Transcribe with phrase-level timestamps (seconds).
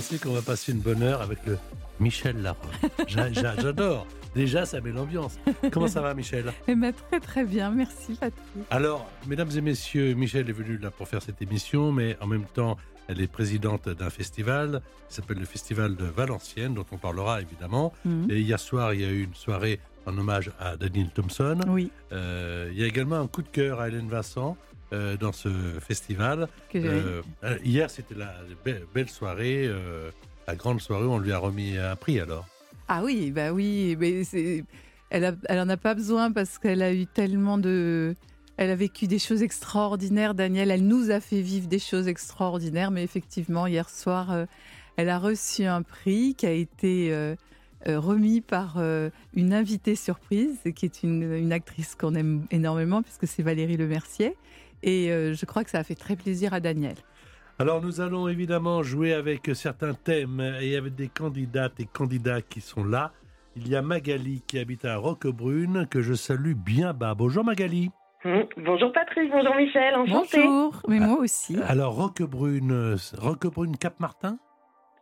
[0.00, 1.58] Sait qu'on va passer une bonne heure avec le
[2.00, 2.36] Michel
[3.06, 4.06] j'a- J'adore.
[4.34, 5.38] Déjà, ça met l'ambiance.
[5.72, 6.52] Comment ça va, Michel?
[6.68, 8.42] Eh ben, très très bien, merci Patrick.
[8.70, 12.44] Alors, mesdames et messieurs, Michel est venue là pour faire cette émission, mais en même
[12.44, 12.76] temps,
[13.08, 17.92] elle est présidente d'un festival qui s'appelle le Festival de Valenciennes, dont on parlera évidemment.
[18.04, 18.30] Mhm.
[18.30, 21.58] Et hier soir, il y a eu une soirée en hommage à Daniel Thompson.
[21.68, 24.56] Oui, Euh, il y a également un coup de cœur à Hélène Vincent
[24.92, 25.48] euh, dans ce
[25.80, 26.48] festival.
[26.74, 28.34] Euh, euh, hier, c'était la
[28.64, 30.10] be- belle soirée, euh,
[30.46, 32.46] la grande soirée où on lui a remis un prix alors.
[32.88, 34.22] Ah oui, bah oui, mais.
[35.10, 38.14] Elle, a- elle en a pas besoin parce qu'elle a eu tellement de...
[38.56, 40.70] Elle a vécu des choses extraordinaires, Daniel.
[40.70, 44.46] Elle nous a fait vivre des choses extraordinaires, mais effectivement, hier soir,
[44.96, 47.34] elle a reçu un prix qui a été
[47.86, 48.78] remis par
[49.34, 54.34] une invitée surprise, qui est une, une actrice qu'on aime énormément, puisque c'est Valérie Lemercier.
[54.86, 56.94] Et euh, je crois que ça a fait très plaisir à Daniel.
[57.58, 62.60] Alors nous allons évidemment jouer avec certains thèmes et avec des candidates et candidats qui
[62.60, 63.12] sont là.
[63.56, 67.14] Il y a Magali qui habite à Roquebrune que je salue bien bas.
[67.14, 67.90] Bonjour Magali.
[68.24, 68.40] Mmh.
[68.58, 70.42] Bonjour Patrick, bonjour Michel, enchanté.
[70.44, 71.56] Bonjour, mais moi aussi.
[71.66, 74.38] Alors Roquebrune, euh, Roquebrune Cap Martin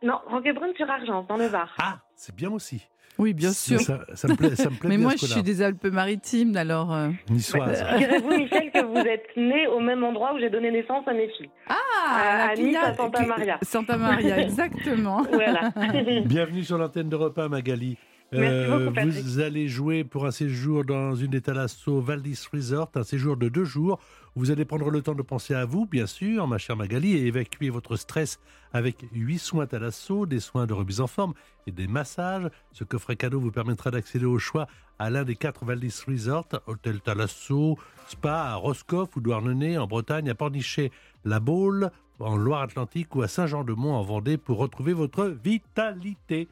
[0.01, 1.73] Non, Roquebrune sur Argence, dans le Var.
[1.77, 2.87] Ah, c'est bien aussi.
[3.17, 3.79] Oui, bien sûr.
[3.79, 6.93] Ça, ça me plaît, ça me plaît Mais bien moi, je suis des Alpes-Maritimes, alors.
[6.93, 7.83] euh, Niçoise.
[7.93, 11.29] Figurez-vous Michel que vous êtes né au même endroit où j'ai donné naissance à mes
[11.29, 11.49] filles.
[11.69, 13.57] Ah, à Nice, à Santa Maria.
[13.61, 15.23] Santa Maria, exactement.
[15.31, 15.71] Voilà.
[16.25, 17.97] Bienvenue sur l'antenne de repas, Magali.
[18.33, 19.23] Euh, Merci beaucoup, Patrick.
[19.23, 23.49] vous allez jouer pour un séjour dans une des Thalasso Valdis Resort, un séjour de
[23.49, 23.99] deux jours.
[24.35, 27.27] Vous allez prendre le temps de penser à vous, bien sûr, ma chère Magali, et
[27.27, 28.39] évacuer votre stress
[28.73, 31.33] avec huit soins Thalasso, des soins de remise en forme
[31.67, 32.49] et des massages.
[32.71, 37.01] Ce coffret cadeau vous permettra d'accéder au choix à l'un des quatre Valdis Resort, Hôtel
[37.01, 37.77] Thalasso,
[38.07, 40.91] Spa à Roscoff ou Douarnenez en Bretagne, à Pornichet,
[41.25, 46.47] La Baule, en Loire-Atlantique ou à Saint-Jean-de-Mont en Vendée pour retrouver votre vitalité.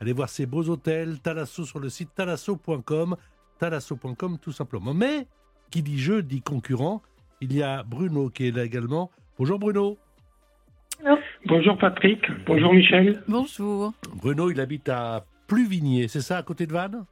[0.00, 3.16] Allez voir ces beaux hôtels, Thalasso sur le site thalasso.com,
[3.58, 4.94] thalasso.com tout simplement.
[4.94, 5.26] Mais
[5.70, 7.02] qui dit jeu dit concurrent.
[7.40, 9.10] Il y a Bruno qui est là également.
[9.38, 9.96] Bonjour Bruno.
[11.46, 13.22] Bonjour Patrick, bonjour Michel.
[13.28, 13.92] Bonjour.
[14.16, 17.04] Bruno, il habite à Pluvigné, c'est ça, à côté de Vannes?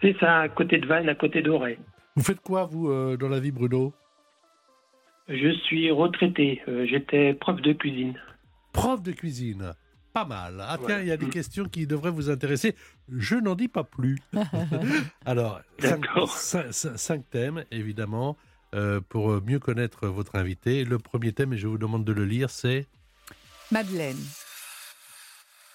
[0.00, 1.78] C'est ça, à côté de Vannes, à côté d'Auray.
[2.16, 3.92] Vous faites quoi, vous, euh, dans la vie, Bruno?
[5.28, 8.14] Je suis retraité, euh, j'étais prof de cuisine.
[8.72, 9.72] Prof de cuisine.
[10.14, 10.64] Pas mal.
[10.66, 11.02] Ah tiens, Ouais.
[11.02, 12.74] il y a des questions qui devraient vous intéresser.
[13.08, 14.16] Je n'en dis pas plus.
[15.26, 18.36] Alors, cinq, cinq- cinq- cinq thèmes, évidemment,
[18.76, 20.84] euh, pour mieux connaître votre invité.
[20.84, 22.86] Le premier thème, et je vous demande de le lire, c'est...
[23.72, 24.16] Madeleine.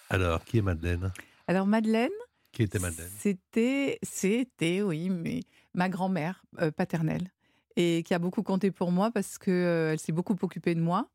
[0.10, 1.12] Alors, qui est Madeleine?
[1.48, 2.10] Alors, Madeleine,
[2.52, 3.12] Qui était Madeleine?
[3.18, 5.42] c'était, c'était, oui, mais
[5.74, 7.30] ma grand-mère euh, paternelle.
[7.76, 11.10] Et qui a beaucoup compté pour moi parce qu'elle s'est beaucoup occupée de moi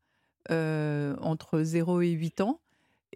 [0.51, 2.61] euh, entre 0 et 8 ans.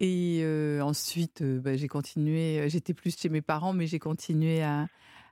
[0.00, 2.68] Et euh, ensuite, euh, bah, j'ai continué.
[2.68, 4.86] J'étais plus chez mes parents, mais j'ai continué à,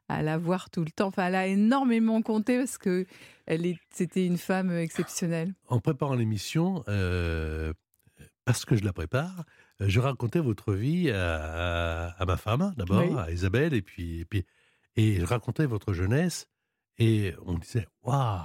[0.09, 1.06] à la voir tout le temps.
[1.09, 3.07] Enfin, elle a énormément compté parce que
[3.47, 5.55] elle est, c'était une femme exceptionnelle.
[5.69, 7.73] En préparant l'émission, euh,
[8.45, 9.45] parce que je la prépare,
[9.81, 13.19] je racontais votre vie à, à ma femme, d'abord, Oui.
[13.19, 14.45] à Isabelle, et puis, et puis
[14.97, 16.47] et je racontais votre jeunesse,
[16.99, 18.41] et on disait, waouh,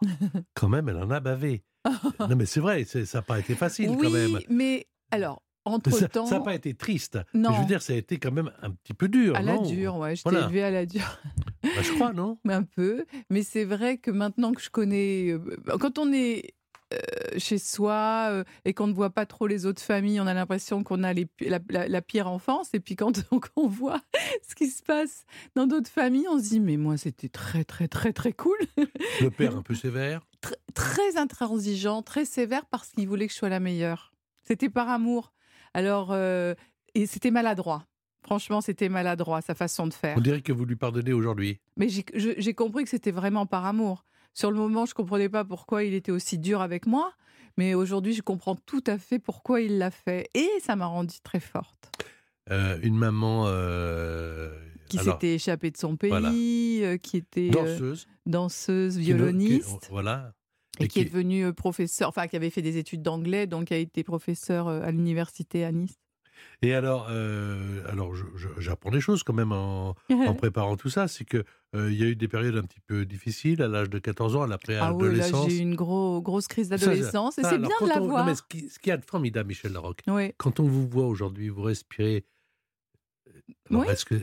[0.54, 1.62] quand même, elle en a bavé.
[2.20, 4.40] non, mais c'est vrai, c'est- ça n'a pas été facile oui, quand même.
[4.48, 7.18] mais alors, entre Ça temps, n'a pas été triste.
[7.34, 7.52] Non.
[7.54, 9.36] je veux dire, ça a été quand même un petit peu dur.
[9.36, 9.62] à la non?
[9.62, 10.46] dure, ouais, je t'ai Voilà.
[10.46, 11.18] élevée à la dure.
[11.62, 12.38] Bah, je crois, non?
[12.48, 15.38] Un peu, mais c'est vrai que maintenant que je connais, euh,
[15.78, 16.54] quand on est
[16.92, 16.98] euh,
[17.38, 20.82] chez soi euh, et qu'on ne voit pas trop les autres familles, on a l'impression
[20.82, 22.68] qu'on a les la, la- la pire enfance.
[22.74, 24.00] Et puis quand on, on voit
[24.48, 25.24] ce qui se passe
[25.54, 28.58] dans d'autres familles, on se dit mais moi c'était très très très très cool,
[29.22, 30.20] Le père un peu sévère.
[30.42, 34.12] Tr- très intransigeant, très sévère parce qu'il voulait que je sois la meilleure.
[34.44, 35.32] C'était par amour.
[35.74, 36.54] Alors euh,
[36.94, 37.84] et c'était maladroit.
[38.24, 40.16] Franchement, c'était maladroit sa façon de faire.
[40.16, 41.58] On dirait que vous lui pardonnez aujourd'hui.
[41.76, 44.04] Mais j'ai compris que c'était vraiment par amour.
[44.34, 47.12] Sur le moment, je comprenais pas pourquoi il était aussi dur avec moi.
[47.58, 50.30] Mais aujourd'hui, je comprends tout à fait pourquoi il l'a fait.
[50.34, 51.90] Et ça m'a rendue très forte.
[52.50, 53.44] Euh, une maman.
[53.48, 54.56] euh,
[54.88, 56.30] Qui s'était échappée de son pays, voilà.
[56.30, 58.06] euh, qui était danseuse.
[58.26, 59.88] danseuse, ne- qui- violoniste.
[59.90, 60.32] voilà.
[60.80, 63.46] Et, et qui est qui- devenue euh, professeur, enfin qui avait fait des études d'anglais,
[63.46, 65.98] donc qui a été professeur euh, à l'université à Nice.
[66.62, 68.14] Et alors, euh, alors
[68.58, 71.06] j'apprends des choses quand même en, en préparant tout ça.
[71.08, 71.44] C'est que
[71.76, 74.34] euh, il y a eu des périodes un petit peu difficiles à l'âge de 14
[74.36, 75.48] ans, à la Ah oui, là préadolescence.
[75.50, 78.26] j'ai eu une gros, grosse crise d'adolescence et c'est bien de la on- non, voir.
[78.26, 80.32] mais ce qui, ce qui est formidable, Michel Larocque, Oui.
[80.38, 82.24] quand on vous voit aujourd'hui, vous respirez.
[83.70, 83.88] alors, Oui.
[83.92, 84.14] Est-ce que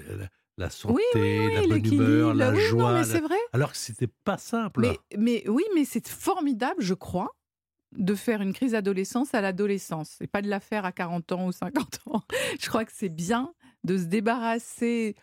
[0.59, 3.37] la, santé, Oui, oui, oui, la bonne humeur, la oui, non, joie, mais c'est vrai.
[3.53, 4.81] alors que c'était pas simple.
[4.81, 7.35] Mais, mais oui, mais c'est formidable, je crois,
[7.93, 10.17] de faire une crise d'adolescence à l'adolescence.
[10.21, 12.21] Et pas de la faire à 40 ans ou 50 ans.
[12.59, 13.53] Je crois que c'est bien
[13.83, 15.15] de se débarrasser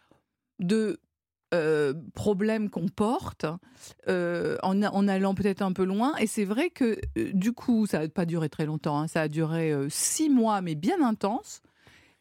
[0.59, 0.99] de
[1.55, 3.47] euh, problèmes qu'on porte
[4.09, 6.17] euh, en, en allant peut-être un peu loin.
[6.17, 8.99] Et c'est vrai que euh, du coup, ça n'a pas duré très longtemps.
[8.99, 9.07] hein.
[9.07, 11.61] Ça a duré six mois, mais bien intense.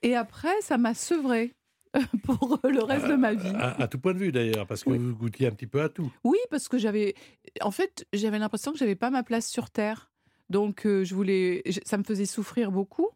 [0.04, 1.56] Et après, ça m'a sevré
[2.24, 3.54] pour le reste de ma vie.
[3.56, 4.98] À, à tout point de vue d'ailleurs, parce que Oui.
[4.98, 6.12] vous goûtiez un petit peu à tout.
[6.24, 7.16] Oui, parce que j'avais.
[7.62, 10.12] En fait, j'avais l'impression que j'avais pas ma place sur Terre.
[10.50, 11.64] Donc, euh, je voulais.
[11.86, 13.08] Ça me faisait souffrir beaucoup.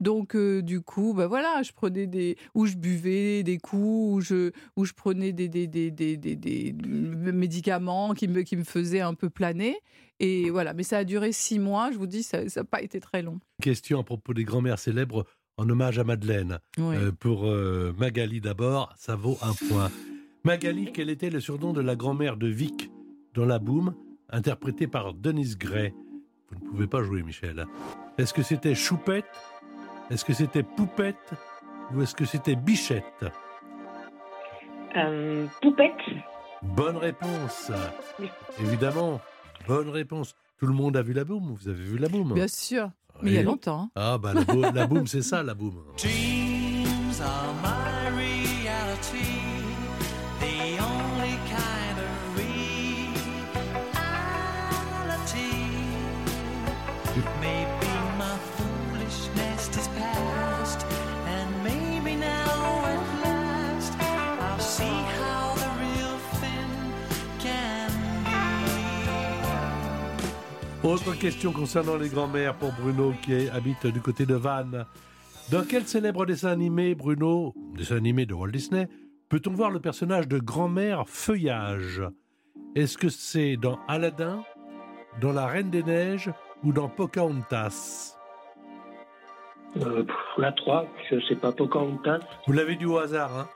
[0.00, 2.36] Donc, euh, du coup, bah voilà, je prenais des.
[2.54, 6.36] Ou je buvais des coups, ou je, ou je prenais des, des, des, des, des-
[6.36, 6.72] des
[7.32, 9.76] médicaments qui me, qui me faisaient un peu planer.
[10.20, 11.90] Et voilà, mais ça a duré six mois.
[11.92, 13.40] Je vous dis, ça n'a pas été très long.
[13.62, 15.24] Question à propos des grands-mères célèbres
[15.56, 16.58] en hommage à Madeleine.
[16.78, 16.96] Oui.
[16.96, 19.90] Euh, pour euh, Magali d'abord, ça vaut un point.
[20.44, 22.90] Magali, quel était le surnom de la grand-mère de Vic
[23.34, 23.94] dans La Boum,
[24.30, 25.94] interprétée par Denise Gray?
[26.50, 27.66] Vous ne pouvez pas jouer, Michel.
[28.18, 29.24] Est-ce que c'était Choupette?
[30.10, 31.32] Est-ce que c'était Poupette?
[31.94, 33.24] Ou est-ce que c'était Bichette?
[34.96, 35.92] Euh, poupette.
[36.62, 37.70] Bonne réponse.
[38.60, 39.20] Évidemment,
[39.66, 40.34] bonne réponse.
[40.58, 42.90] Tout le monde a vu La Boum Vous avez vu La Boum Bien sûr.
[43.22, 43.82] Mais il y a longtemps.
[43.84, 43.90] hein.
[43.94, 45.74] Ah, bah la, Boum- la Boum, c'est ça, La Boum.
[45.96, 47.93] Dreams are my
[70.84, 74.84] Autre question concernant les grands-mères pour Bruno qui habite du côté de Vannes.
[75.50, 78.88] Dans quel célèbre dessin animé, Bruno, dessin animé de Walt Disney,
[79.30, 82.02] peut-on voir le personnage de grand-mère Feuillage?
[82.74, 84.44] Est-ce que c'est dans Aladdin,
[85.22, 86.30] dans La Reine des Neiges
[86.62, 88.18] ou dans Pocahontas?
[89.78, 90.04] Euh,
[90.36, 92.20] la 3, je sais pas, Pocahontas.
[92.46, 93.48] Vous l'avez dit au hasard, hein?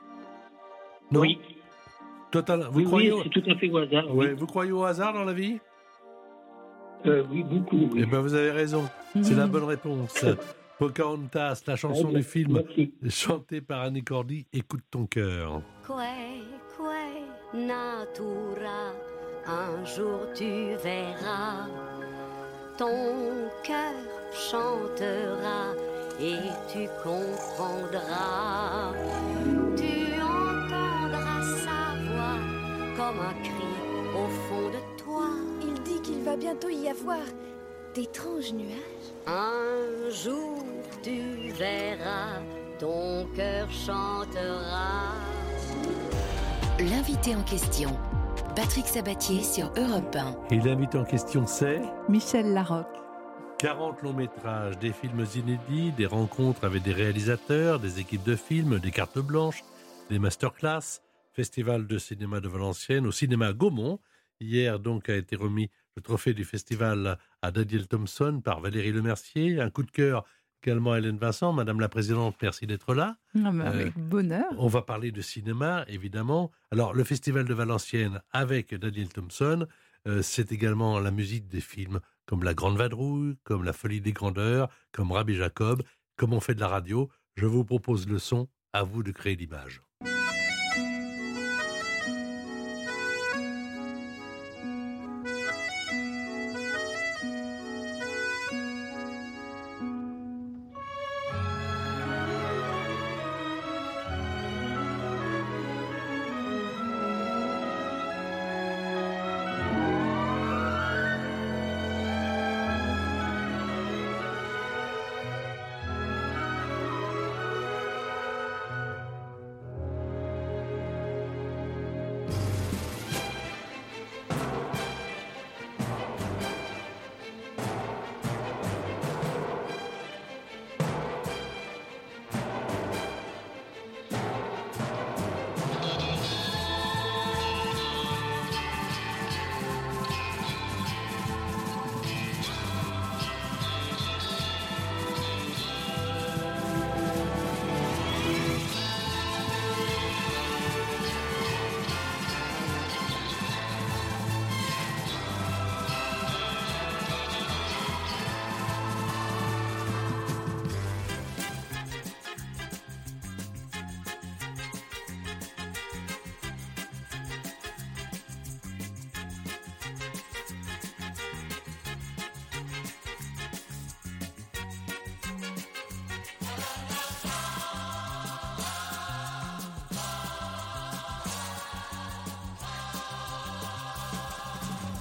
[1.11, 1.21] Non?
[1.21, 1.39] Oui,
[2.31, 3.23] Total, vous, oui, croyez oui, au...
[3.23, 4.15] c'est tout à fait au hasard.
[4.15, 5.59] Ouais, Oui, vous croyez au hasard dans la vie?
[7.05, 7.89] Euh, oui beaucoup.
[7.95, 8.05] Eh Oui.
[8.05, 8.83] bien, vous avez raison.
[9.21, 10.25] C'est la bonne réponse.
[10.79, 12.93] Pocahontas, la chanson du film Merci.
[13.09, 15.61] chantée par Annie Cordy, Écoute ton cœur.
[17.51, 18.93] Natura,
[19.47, 20.45] un jour tu
[20.83, 21.65] verras,
[22.77, 23.93] ton cœur
[24.31, 25.73] chantera
[26.21, 26.37] et
[26.71, 28.93] tu comprendras.
[36.29, 37.25] Va bientôt y avoir
[37.95, 39.09] d'étranges nuages.
[39.25, 40.63] Un jour
[41.01, 42.39] tu verras,
[42.77, 45.15] ton cœur chantera.
[46.77, 47.97] L'invité en question,
[48.55, 50.37] Patrick Sabatier sur Europe 1.
[50.51, 51.81] Et l'invité en question, c'est?
[52.07, 52.85] Michel Larocque.
[53.57, 58.77] 40 longs métrages, des films inédits, des rencontres avec des réalisateurs, des équipes de films,
[58.77, 59.63] des cartes blanches,
[60.11, 61.01] des masterclass,
[61.33, 63.99] Festival de cinéma de Valenciennes au cinéma Gaumont.
[64.39, 69.59] Hier donc a été remis le trophée du festival à Daniel Thompson par Valérie Lemercier.
[69.59, 70.25] Un coup de cœur
[70.63, 71.53] également à Hélène Vincent.
[71.53, 73.17] Madame la Présidente, merci d'être là.
[73.43, 74.45] Ah, mais Euh, avec bonheur.
[74.57, 76.51] On va parler de cinéma, évidemment.
[76.71, 79.67] Alors, le Festival de Valenciennes avec Daniel Thompson,
[80.07, 84.13] euh, c'est également la musique des films comme La Grande Vadrouille, comme La Folie des
[84.13, 85.81] Grandeurs, comme Rabbi Jacob,
[86.15, 87.09] comme on fait de la radio.
[87.35, 89.81] Je vous propose le son, à vous de créer l'image.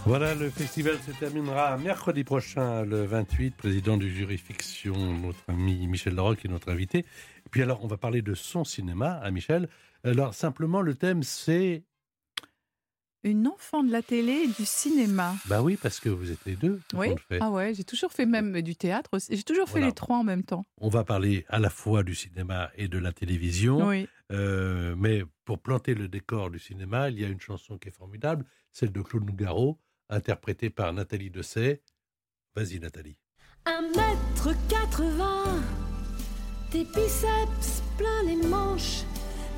[0.08, 3.54] Voilà, le festival se terminera mercredi prochain, le 28.
[3.54, 7.00] Président du jury fiction, notre ami Michel Larocque est notre invité.
[7.00, 9.68] Et puis alors, on va parler de son cinéma à Michel.
[10.04, 11.84] Alors, simplement, le thème, c'est.
[13.22, 15.34] Une enfant de la télé et du cinéma.
[15.44, 16.80] Bah oui, parce que vous êtes les deux.
[16.94, 17.08] Oui.
[17.42, 19.36] Ah ouais, j'ai toujours fait même du théâtre aussi.
[19.36, 20.64] J'ai toujours fait les trois en même temps.
[20.80, 23.86] On va parler à la fois du cinéma et de la télévision.
[23.88, 24.08] Oui.
[24.32, 27.94] Euh, mais pour planter le décor du cinéma, il y a une chanson qui est
[27.94, 29.78] formidable, celle de Claude Nougaro,
[30.10, 31.82] interprétée par Nathalie Dessay.
[32.56, 33.16] Vas-y, Nathalie.
[33.66, 35.62] Un mètre quatre-vingts,
[36.70, 39.02] tes biceps plein les manches,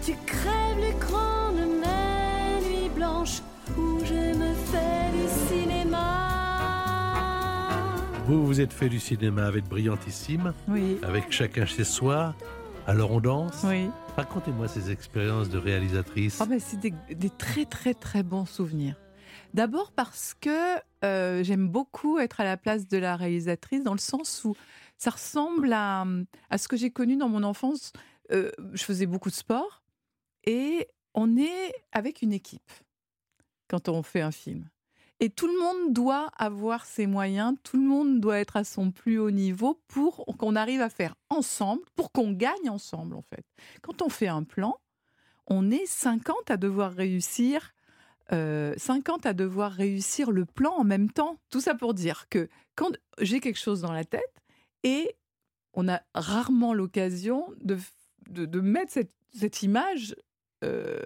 [0.05, 3.41] tu crèves l'écran de mes nuits blanches
[3.77, 6.27] où je me fais du cinéma.
[8.27, 10.99] Vous, vous êtes fait du cinéma avec Brillantissime, Oui.
[11.03, 12.35] avec Chacun chez soi.
[12.87, 13.63] Alors on danse.
[13.65, 13.89] Oui.
[14.17, 16.41] Racontez-moi ces expériences de réalisatrice.
[16.41, 18.97] Ah ben, c'est des, des très très très bons souvenirs.
[19.55, 23.99] D'abord parce que euh, j'aime beaucoup être à la place de la réalisatrice dans le
[23.99, 24.55] sens où
[24.97, 26.07] ça ressemble à,
[26.51, 27.93] à ce que j'ai connu dans mon enfance.
[28.33, 29.83] Euh, je faisais beaucoup de sport
[30.45, 32.71] et on est avec une équipe
[33.69, 34.69] quand on fait un film.
[35.23, 38.91] Et tout le monde doit avoir ses moyens, tout le monde doit être à son
[38.91, 43.45] plus haut niveau pour qu'on arrive à faire ensemble, pour qu'on gagne ensemble en fait.
[43.83, 44.79] Quand on fait un plan,
[45.47, 47.75] on est 50 à devoir réussir,
[48.33, 51.39] euh, 50 à devoir réussir le plan en même temps.
[51.51, 54.33] Tout ça pour dire que quand j'ai quelque chose dans la tête
[54.85, 55.17] et
[55.75, 57.77] on a rarement l'occasion de,
[58.29, 60.15] de, de mettre cette, cette image
[60.65, 60.99] euh,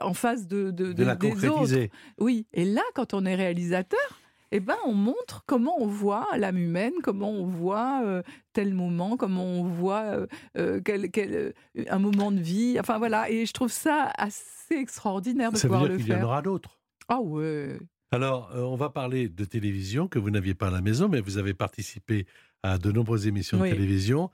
[0.00, 1.40] en face de, de, de la des autres.
[1.40, 1.90] concrétiser.
[2.18, 4.20] Oui, et là, quand on est réalisateur,
[4.54, 9.16] eh ben, on montre comment on voit l'âme humaine, comment on voit euh, tel moment,
[9.16, 10.26] comment on voit euh,
[10.58, 11.54] euh, quel, quel,
[11.88, 12.76] un moment de vie.
[12.78, 16.08] Enfin voilà, et je trouve ça assez extraordinaire de Ça veut pouvoir dire le qu'il
[16.12, 16.26] y en faire.
[16.26, 16.78] aura d'autres.
[17.08, 17.78] Ah ouais.
[18.10, 21.20] Alors, euh, on va parler de télévision que vous n'aviez pas à la maison, mais
[21.22, 22.26] vous avez participé
[22.62, 23.70] à de nombreuses émissions Oui.
[23.70, 24.30] de télévision,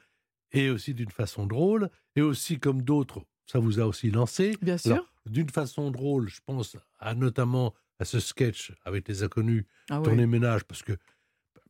[0.52, 4.56] et aussi d'une façon drôle, et aussi comme d'autres, ça vous a aussi lancé.
[4.60, 5.06] Bien sûr.
[5.26, 10.26] D'une façon drôle, je pense à notamment à ce sketch avec les inconnus, Ah tourner
[10.26, 10.93] ménage, parce que,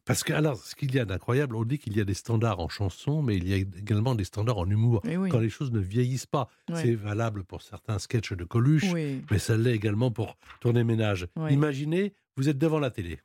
[0.04, 2.60] parce que, alors, ce qu'il y a d'incroyable, on dit qu'il y a des standards
[2.60, 5.02] en chanson, mais il y a également des standards en humour.
[5.04, 5.28] Oui.
[5.30, 6.80] Quand les choses ne vieillissent pas, Ouais.
[6.82, 9.22] c'est valable pour certains sketchs de Coluche, Oui.
[9.30, 11.26] mais ça l'est également pour tourner ménage.
[11.36, 11.52] Ouais.
[11.52, 13.18] Imaginez, vous êtes devant la télé.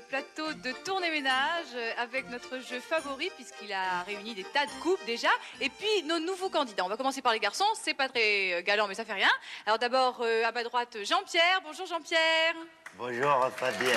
[0.00, 4.70] Plateau de Tournée Ménage euh, avec notre jeu favori puisqu'il a réuni des tas de
[4.82, 5.28] coupes déjà.
[5.60, 6.84] Et puis nos nouveaux candidats.
[6.84, 7.64] On va commencer par les garçons.
[7.82, 9.30] C'est pas très euh, galant, mais ça fait rien.
[9.66, 11.60] Alors d'abord, euh, à ma droite, Jean-Pierre.
[11.64, 12.54] Bonjour Jean-Pierre.
[12.98, 13.96] Bonjour Fabienne.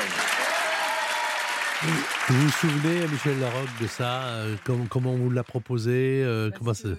[1.81, 6.51] Vous vous souvenez, Michel Larocque, de ça euh, com- Comment on vous l'a proposé euh,
[6.57, 6.89] Comment ça...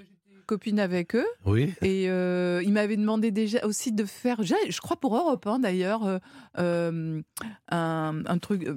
[0.51, 1.27] Copine avec eux.
[1.47, 5.61] Oui Et euh, il m'avait demandé déjà aussi de faire, je crois pour Europe 1
[5.61, 6.19] d'ailleurs, euh,
[6.59, 7.23] euh,
[7.71, 8.75] un, un truc, euh,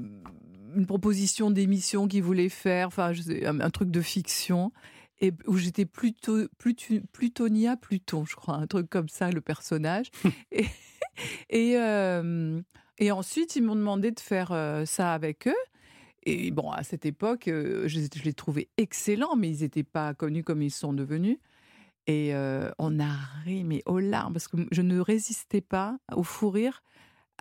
[0.75, 4.71] une proposition d'émission qu'il voulait faire, enfin je sais, un, un truc de fiction,
[5.19, 10.11] et où j'étais plutôt, Plutu- Plutonia Pluton, je crois, un truc comme ça, le personnage.
[10.51, 10.65] et,
[11.49, 12.61] et, euh,
[12.99, 14.49] et ensuite, ils m'ont demandé de faire
[14.85, 15.61] ça avec eux.
[16.25, 20.43] Et bon, à cette époque, je, je les trouvais excellents, mais ils n'étaient pas connus
[20.43, 21.37] comme ils sont devenus.
[22.07, 23.11] Et euh, on a
[23.45, 26.83] ri, mais aux larmes, parce que je ne résistais pas au fou rire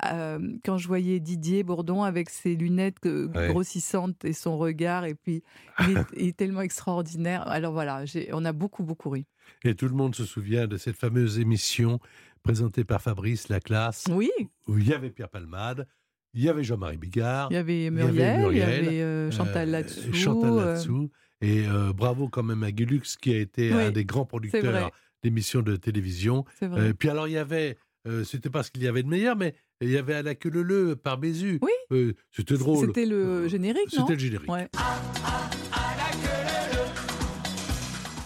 [0.05, 3.49] euh, quand je voyais Didier Bourdon avec ses lunettes Ouais.
[3.49, 5.43] grossissantes et son regard, et puis
[5.81, 7.47] il est, il est tellement extraordinaire.
[7.49, 9.27] Alors voilà, on a beaucoup, beaucoup ri.
[9.65, 11.99] Et tout le monde se souvient de cette fameuse émission
[12.43, 14.31] présentée par Fabrice Laclasse, Oui,
[14.67, 15.87] où il y avait Pierre Palmade,
[16.35, 19.31] il y avait Jean-Marie Bigard, il y avait y avait Muriel, il y avait, euh,
[19.31, 20.13] Chantal euh, là-dessous.
[20.13, 21.11] Chantal euh, là-dessous.
[21.43, 24.91] Et euh, bravo quand même à Gulux, qui a été Oui, un des grands producteurs
[25.23, 26.45] d'émissions de télévision.
[26.59, 26.81] C'est vrai.
[26.81, 27.77] Euh, puis alors, il y avait,
[28.09, 30.35] euh, c'était pas ce qu'il y avait de meilleur, mais il y avait à la
[30.35, 31.59] queue le le par Bézu.
[31.61, 31.71] Oui.
[31.91, 32.87] Euh, c'était drôle.
[32.87, 34.07] C'était le générique, non?
[34.07, 34.51] C'était le générique.
[34.51, 34.69] Ouais.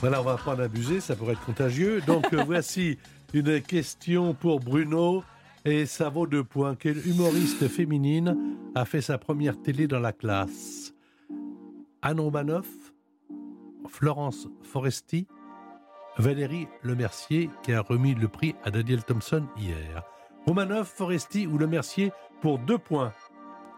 [0.00, 2.02] Voilà, on va pas en abuser, ça pourrait être contagieux.
[2.06, 2.98] Donc euh, voici
[3.34, 5.24] une question pour Bruno.
[5.64, 6.76] Et ça vaut deux points.
[6.76, 8.36] Quelle humoriste féminine
[8.76, 10.94] a fait sa première télé dans la classe?
[12.02, 12.85] Anne Romanoff,
[13.90, 15.26] Florence Foresti,
[16.18, 20.02] Valérie Lemercier, qui a remis le prix à Daniel Thompson hier.
[20.46, 23.12] Romanoff, Foresti ou Lemercier pour deux points.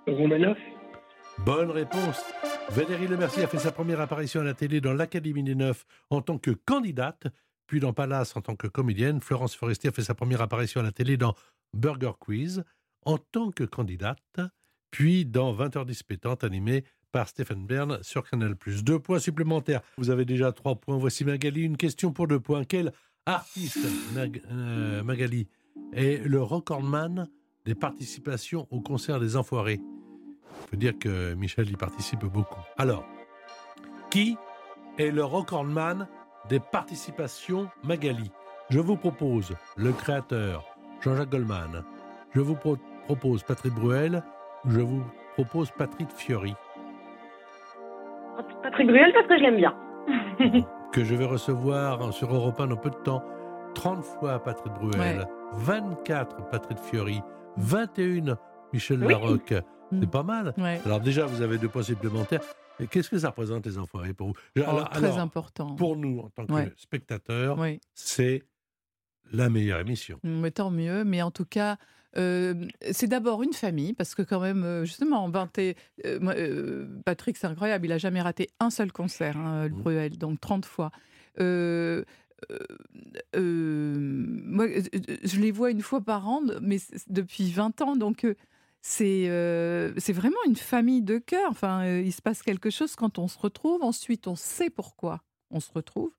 [0.06, 0.58] Romanoff?
[1.44, 2.22] Bonne réponse.
[2.70, 6.20] Valérie Lemercier a fait sa première apparition à la télé dans l'Académie des Neufs en
[6.20, 7.28] tant que candidate,
[7.66, 9.20] puis dans Palace en tant que comédienne.
[9.20, 11.34] Florence Foresti a fait sa première apparition à la télé dans
[11.74, 12.64] Burger Quiz.
[13.04, 14.40] en tant que candidate,
[14.90, 16.44] puis dans 20h10 pétante,
[17.12, 18.54] par Stéphane Bern sur Canal+.
[18.82, 19.80] Deux points supplémentaires.
[19.96, 20.96] Vous avez déjà trois points.
[20.98, 21.62] Voici Magali.
[21.62, 22.64] Une question pour deux points.
[22.64, 22.92] Quel
[23.26, 23.78] artiste,
[24.50, 25.48] euh, Magali,
[25.92, 27.28] est le recordman
[27.64, 29.80] des participations au concert des Enfoirés?
[30.64, 32.60] Il faut dire que Michel y participe beaucoup.
[32.76, 33.04] Alors,
[34.10, 34.36] qui
[34.98, 36.08] est le recordman
[36.48, 38.30] des participations Magali?
[38.70, 40.64] Je vous propose le créateur
[41.00, 41.84] Jean-Jacques Goldman.
[42.34, 44.22] Je vous pro- propose Patrick Bruel.
[44.66, 45.02] Je vous
[45.34, 46.52] propose Patrick Fiori,
[48.62, 49.74] Patrick Bruel parce que je l'aime bien.
[50.92, 53.22] que je vais recevoir sur Europe 1 dans peu de temps.
[53.74, 55.24] 30 fois Patrick Bruel, Ouais.
[55.52, 57.20] 24 Patrick Fiori,
[57.58, 58.36] 21
[58.72, 59.12] Michel Oui.
[59.12, 59.54] Larocque.
[59.92, 60.00] Mm.
[60.00, 60.54] C'est pas mal.
[60.58, 60.80] Ouais.
[60.84, 62.40] Alors déjà, vous avez deux points supplémentaires.
[62.80, 64.60] Et qu'est-ce que ça représente les enfoirés pour vous Oh,
[64.92, 65.74] très alors, important.
[65.74, 66.72] Pour nous, en tant que Ouais.
[66.76, 67.58] spectateurs,
[67.94, 68.42] c'est
[69.32, 70.18] la meilleure émission.
[70.22, 71.04] Mais tant mieux.
[71.04, 71.76] Mais en tout cas,
[72.92, 77.37] c'est d'abord une famille, parce que quand même, euh, justement, 20 et- euh, euh, Patrick,
[77.37, 79.82] c'est incroyable, il a jamais raté un seul concert, hein, le Mhm.
[79.82, 80.90] Bruel, donc 30 fois.
[81.40, 82.02] Euh,
[82.50, 82.56] euh,
[83.36, 83.97] euh,
[84.45, 84.82] moi, euh,
[85.25, 88.34] je les vois une fois par an, mais depuis 20 ans, donc euh,
[88.80, 91.50] c'est euh, c'est vraiment une famille de cœur.
[91.50, 93.82] Enfin, euh, il se passe quelque chose quand on se retrouve.
[93.82, 96.10] Ensuite, on sait pourquoi on se retrouve,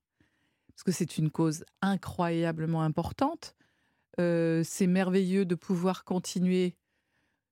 [0.68, 3.54] parce que c'est une cause incroyablement importante.
[4.18, 6.74] Euh, c'est merveilleux de pouvoir continuer.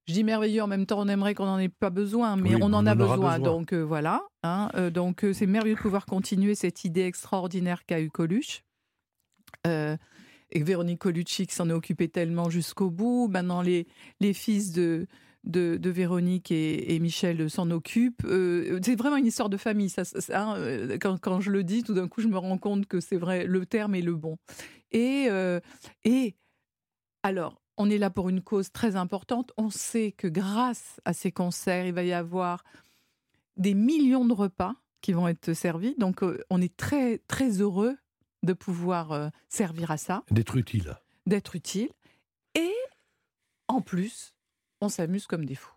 [0.07, 2.61] Je dis merveilleux en même temps, on aimerait qu'on n'en ait pas besoin, mais Oui,
[2.61, 3.15] on en on a en besoin.
[3.15, 3.39] besoin.
[3.39, 4.23] Donc euh, voilà.
[4.43, 8.63] hein, euh, donc c'est merveilleux de pouvoir continuer cette idée extraordinaire qu'a eu Coluche.
[10.51, 13.27] Et Véronique Colucci qui s'en est occupée tellement jusqu'au bout.
[13.29, 13.85] Maintenant, les,
[14.19, 15.05] les fils de,
[15.43, 18.23] de, de Véronique et, et Michel s'en occupent.
[18.25, 19.89] Euh, c'est vraiment une histoire de famille.
[19.89, 20.19] Ça, ça,
[20.55, 23.17] hein, quand, quand je le dis, tout d'un coup, je me rends compte que c'est
[23.17, 24.37] vrai, le terme est le bon.
[24.91, 25.59] Et, euh,
[26.03, 26.35] et
[27.23, 29.51] alors, on est là pour une cause très importante.
[29.57, 32.63] On sait que grâce à ces concerts, il va y avoir
[33.57, 35.95] des millions de repas qui vont être servis.
[35.97, 37.97] Donc, euh, on est très, très heureux
[38.43, 40.95] de pouvoir euh, servir à ça, D'être utile.
[41.25, 41.89] d'être utile.
[42.55, 42.73] Et
[43.67, 44.33] en plus,
[44.81, 45.75] on s'amuse comme des fous.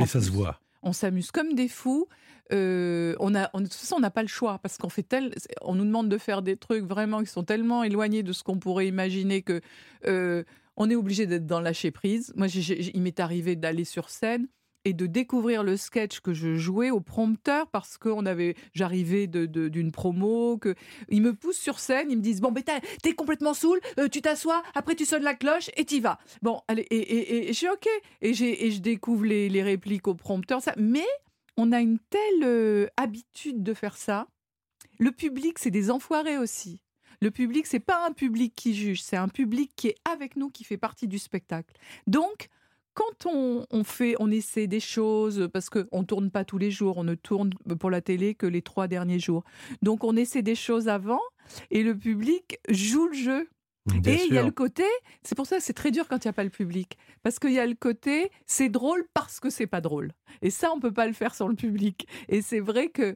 [0.00, 0.60] Et ça se voit.
[0.86, 2.06] On s'amuse comme des fous.
[2.52, 5.34] Euh, on a, de toute façon, on n'a pas le choix parce qu'on fait tel,
[5.62, 8.58] on nous demande de faire des trucs vraiment qui sont tellement éloignés de ce qu'on
[8.58, 9.60] pourrait imaginer que
[10.06, 10.44] euh,
[10.76, 12.32] on est obligé d'être dans lâcher prise.
[12.36, 14.46] Moi, il m'est arrivé d'aller sur scène
[14.86, 19.26] et de découvrir le sketch que je jouais au prompteur parce que on avait, j'arrivais
[19.26, 20.76] d'une promo, que
[21.08, 22.62] ils me poussent sur scène, ils me disent bon, ben
[23.02, 26.18] t'es complètement saoul, euh, tu t'assois, après tu sonnes la cloche et t'y vas.
[26.40, 27.88] Bon, allez, et, et- je suis ok,
[28.22, 30.72] et, j'ai- je découvre les, les répliques au prompteur, ça.
[30.78, 31.06] Mais
[31.56, 34.28] on a une telle euh, habitude de faire ça.
[35.00, 36.80] Le public, c'est des enfoirés aussi.
[37.20, 40.48] Le public, c'est pas un public qui juge, c'est un public qui est avec nous,
[40.50, 41.74] qui fait partie du spectacle.
[42.06, 42.48] Donc,
[42.96, 46.70] quand on, on fait, on essaie des choses, parce qu'on ne tourne pas tous les
[46.70, 49.44] jours, on ne tourne pour la télé que les trois derniers jours.
[49.82, 51.20] Donc, on essaie des choses avant
[51.70, 53.48] et le public joue le jeu.
[53.86, 54.82] Bien et il y a le côté,
[55.22, 56.98] c'est pour ça que c'est très dur quand il n'y a pas le public.
[57.22, 60.10] Parce qu'il y a le côté, c'est drôle parce que c'est pas drôle.
[60.42, 62.08] Et ça, on peut pas le faire sans le public.
[62.28, 63.14] Et c'est vrai que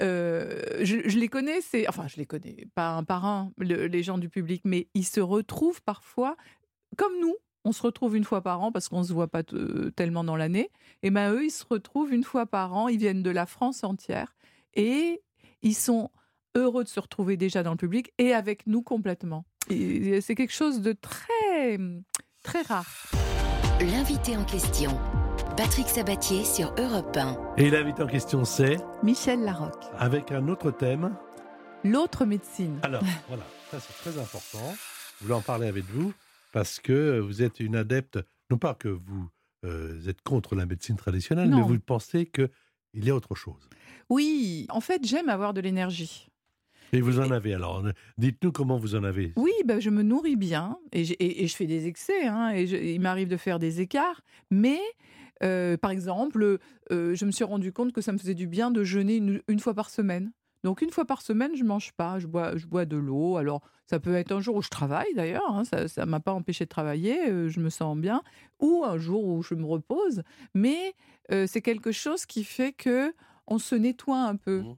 [0.00, 3.86] euh, je, je les connais, c'est, enfin, je les connais pas un par un, le-
[3.86, 6.36] les gens du public, mais ils se retrouvent parfois,
[6.96, 7.36] comme nous,
[7.68, 9.42] on se retrouve une fois par an parce qu'on se voit pas
[9.94, 10.70] tellement dans l'année.
[11.02, 13.84] Et ben eux, ils se retrouvent une fois par an, ils viennent de la France
[13.84, 14.34] entière
[14.74, 15.22] et
[15.60, 16.10] ils sont
[16.54, 19.44] heureux de se retrouver déjà dans le public et avec nous complètement.
[19.68, 21.78] C'est quelque chose de très,
[22.42, 22.86] très rare.
[23.80, 24.98] L'invité en question,
[25.58, 27.36] Patrick Sabatier sur Europe 1.
[27.58, 29.84] Et l'invité en question, c'est Michel Larocque.
[29.98, 31.14] avec un autre thème.
[31.84, 32.80] L'autre médecine.
[32.82, 34.74] Alors, voilà, ça c'est très important.
[35.18, 36.14] Je voulais en parler avec vous
[36.52, 38.18] parce que vous êtes une adepte,
[38.50, 39.28] non pas que vous
[39.64, 41.58] euh, êtes contre la médecine traditionnelle, Non.
[41.58, 42.48] mais vous pensez qu'il
[42.94, 43.68] y a autre chose.
[44.08, 46.28] Oui, en fait, j'aime avoir de l'énergie.
[46.94, 47.84] Et vous en avez alors.
[48.16, 49.34] Dites-nous comment vous en avez.
[49.36, 52.26] Oui, ben, je me nourris bien et, j'ai- et- et je fais des excès.
[52.26, 54.22] hein, et je- il m'arrive de faire des écarts.
[54.50, 54.80] Mais,
[55.42, 56.58] euh, par exemple,
[56.90, 59.42] euh, je me suis rendu compte que ça me faisait du bien de jeûner une,
[59.48, 60.32] une fois par semaine.
[60.64, 62.18] Donc, une fois par semaine, je mange pas.
[62.18, 63.36] Je bois, je bois de l'eau.
[63.36, 65.48] Alors, ça peut être un jour où je travaille d'ailleurs.
[65.50, 67.28] hein, ça ne m'a pas empêché de travailler.
[67.30, 68.22] euh, je me sens bien.
[68.60, 70.22] Ou un jour où je me repose.
[70.54, 70.94] Mais
[71.32, 73.14] euh, c'est quelque chose qui fait que
[73.46, 74.60] on se nettoie un peu.
[74.60, 74.76] Mhm.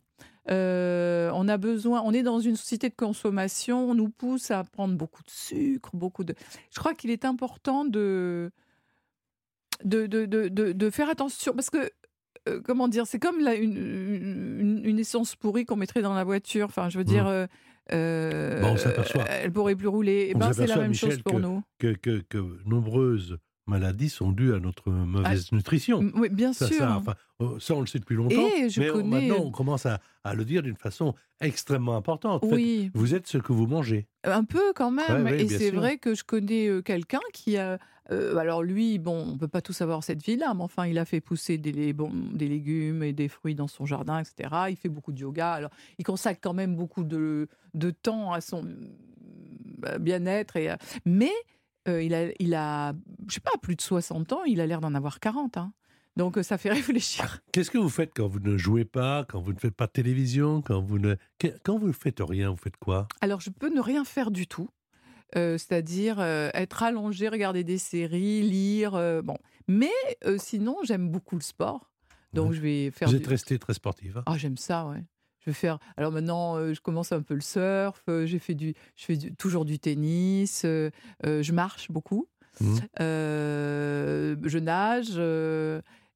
[0.51, 4.65] Euh, on a besoin, on est dans une société de consommation, on nous pousse à
[4.65, 6.35] prendre beaucoup de sucre, beaucoup de.
[6.73, 8.51] Je crois qu'il est important de
[9.85, 11.91] de, de, de, de- de faire attention parce que
[12.49, 16.25] euh, comment dire, c'est comme la- une, une, une essence pourrie qu'on mettrait dans la
[16.25, 16.67] voiture.
[16.67, 17.47] Enfin, je veux dire, euh,
[17.93, 19.25] euh, Bon, on s'appperçoit.
[19.29, 20.29] elle pourrait plus rouler.
[20.31, 21.63] Et On ben, c'est la même chose pour que- nous.
[21.79, 26.03] Que, que, que nombreuses maladies sont dues à notre mauvaise nutrition.
[26.03, 26.79] Mm, Oui, bien Ça, sûr.
[26.79, 28.49] ça, enfin, euh, ça, on le sait depuis longtemps.
[28.57, 31.97] Et je mais on- connais- maintenant, on commence à, à le dire d'une façon extrêmement
[31.97, 32.43] importante.
[32.45, 34.07] Oui, vous êtes ce que vous mangez.
[34.25, 35.25] un peu quand même.
[35.25, 37.79] Ouais, ouais, et c'est vrai que je connais euh, quelqu'un qui a.
[38.11, 41.05] euh, alors lui, bon, on peut pas tous avoir cette vie-là, mais enfin, il a
[41.05, 44.51] fait pousser des, lé- bon, des légumes et des fruits dans son jardin, etc.
[44.71, 45.53] Il fait beaucoup de yoga.
[45.53, 48.67] Alors, il consacre quand même beaucoup de, de temps à son
[49.87, 50.57] euh, bien-être.
[50.57, 50.71] Et,
[51.05, 51.31] mais
[51.89, 52.93] euh, il a, il a,
[53.29, 54.45] je sais pas, plus de 60 ans.
[54.45, 55.57] Il a l'air d'en avoir 40.
[55.57, 55.73] hein.
[56.17, 57.39] Donc euh, ça fait réfléchir.
[57.53, 59.93] Qu'est-ce que vous faites quand vous ne jouez pas, quand vous ne faites pas de
[59.93, 61.15] télévision, quand vous ne
[61.65, 63.07] quand vous ne faites rien, vous faites quoi?
[63.21, 64.69] Alors, je peux ne rien faire du tout.
[65.37, 68.95] Euh, c'est-à-dire euh, être allongé, regarder des séries, lire.
[68.95, 69.37] euh, bon,
[69.69, 69.91] mais
[70.39, 71.91] sinon, j'aime beaucoup le sport.
[72.33, 72.57] Donc, Ouais.
[72.57, 73.09] je vais faire.
[73.09, 74.17] Vous du- êtes resté très sportif.
[74.17, 75.03] hein Ah, j'aime ça, ouais.
[75.41, 75.79] Je vais faire.
[75.97, 78.03] Alors maintenant, je commence un peu le surf.
[78.25, 80.63] j'ai fait du, je fais du- toujours du tennis.
[80.65, 82.29] je marche beaucoup.
[83.01, 85.11] Euh, je nage.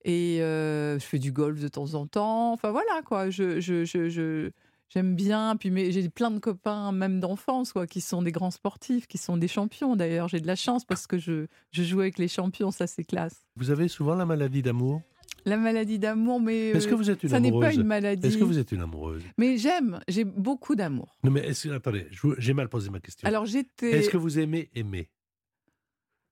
[0.06, 2.52] et je fais du golf de temps en temps.
[2.52, 3.30] Enfin voilà quoi.
[3.30, 4.50] Je, je, je, je-
[4.94, 5.56] j'aime bien.
[5.56, 9.18] Puis mais j'ai plein de copains, même d'enfance, quoi, qui sont des grands sportifs, qui
[9.18, 9.96] sont des champions.
[9.96, 12.70] D'ailleurs, j'ai de la chance parce que je, je joue avec les champions.
[12.70, 13.44] Ça, c'est classe.
[13.56, 15.02] Vous avez souvent la maladie d'amour?
[15.46, 18.26] La maladie d'amour, mais Est-ce que euh, vous êtes une ça n'est pas une maladie.
[18.26, 19.22] Est-ce que vous êtes une amoureuse?
[19.36, 20.00] Mais j'aime.
[20.08, 21.18] J'ai beaucoup d'amour.
[21.22, 23.28] Non, mais est-ce que- attendez, j'ai mal posé ma question.
[23.28, 23.90] Alors j'étais.
[23.98, 25.10] Est-ce que vous aimez aimer?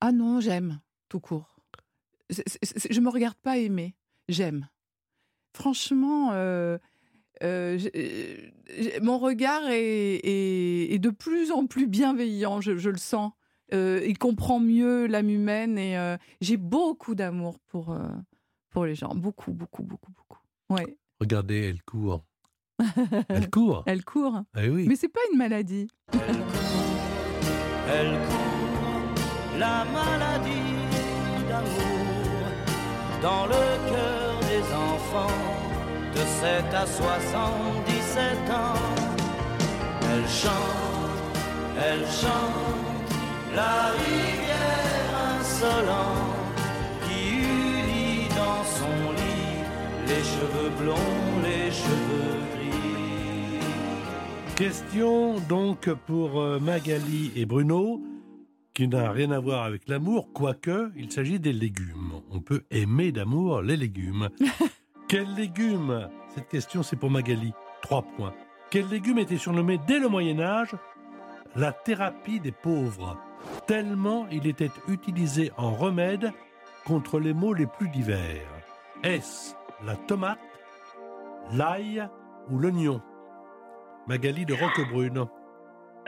[0.01, 1.61] Ah non, j'aime, tout court.
[2.31, 3.95] Je me regarde pas aimer,
[4.29, 4.67] j'aime.
[5.55, 6.79] Franchement, euh,
[7.43, 8.53] euh, j'ai-
[9.01, 13.33] mon regard est, est- est de plus en plus bienveillant, je, je le sens.
[13.75, 18.01] Euh, il comprend mieux l'âme humaine et euh, j'ai beaucoup d'amour pour, euh,
[18.71, 19.15] pour les gens.
[19.15, 20.39] Beaucoup, beaucoup, beaucoup, beaucoup.
[20.71, 20.97] Ouais.
[21.21, 22.23] Regardez, elle court.
[23.29, 23.85] Elle court.
[23.87, 24.43] Elle court.
[24.59, 24.87] Eh oui.
[24.89, 25.87] Mais c'est pas une maladie.
[26.13, 26.19] Elle
[28.29, 30.75] court la maladie
[31.49, 32.51] d'amour
[33.23, 35.52] dans le cœur des enfants
[36.15, 38.75] de 7 à 77 ans.
[40.11, 41.39] Elle chante,
[41.79, 42.93] elle chante
[43.55, 46.61] la rivière insolente
[47.05, 49.63] qui unit dans son lit
[50.07, 53.61] les cheveux blonds, les cheveux gris.
[54.57, 58.03] Question donc pour euh, Magali et Bruno,
[58.75, 62.21] qui n'a rien à voir avec l'amour, quoique il s'agit des légumes.
[62.31, 64.29] On peut aimer d'amour les légumes.
[65.13, 66.09] Quel légume?
[66.29, 67.53] Cette question c'est pour Magali.
[67.83, 68.33] Trois points.
[68.71, 70.75] Quel légume était surnommé dès le Moyen Âge
[71.55, 73.19] la thérapie des pauvres,
[73.67, 76.31] tellement il était utilisé en remède
[76.87, 78.49] contre les maux les plus divers
[79.05, 80.39] Est-ce la tomate,
[81.53, 82.09] l'ail
[82.51, 83.03] ou l'oignon?
[84.09, 85.27] Magali de Roquebrune.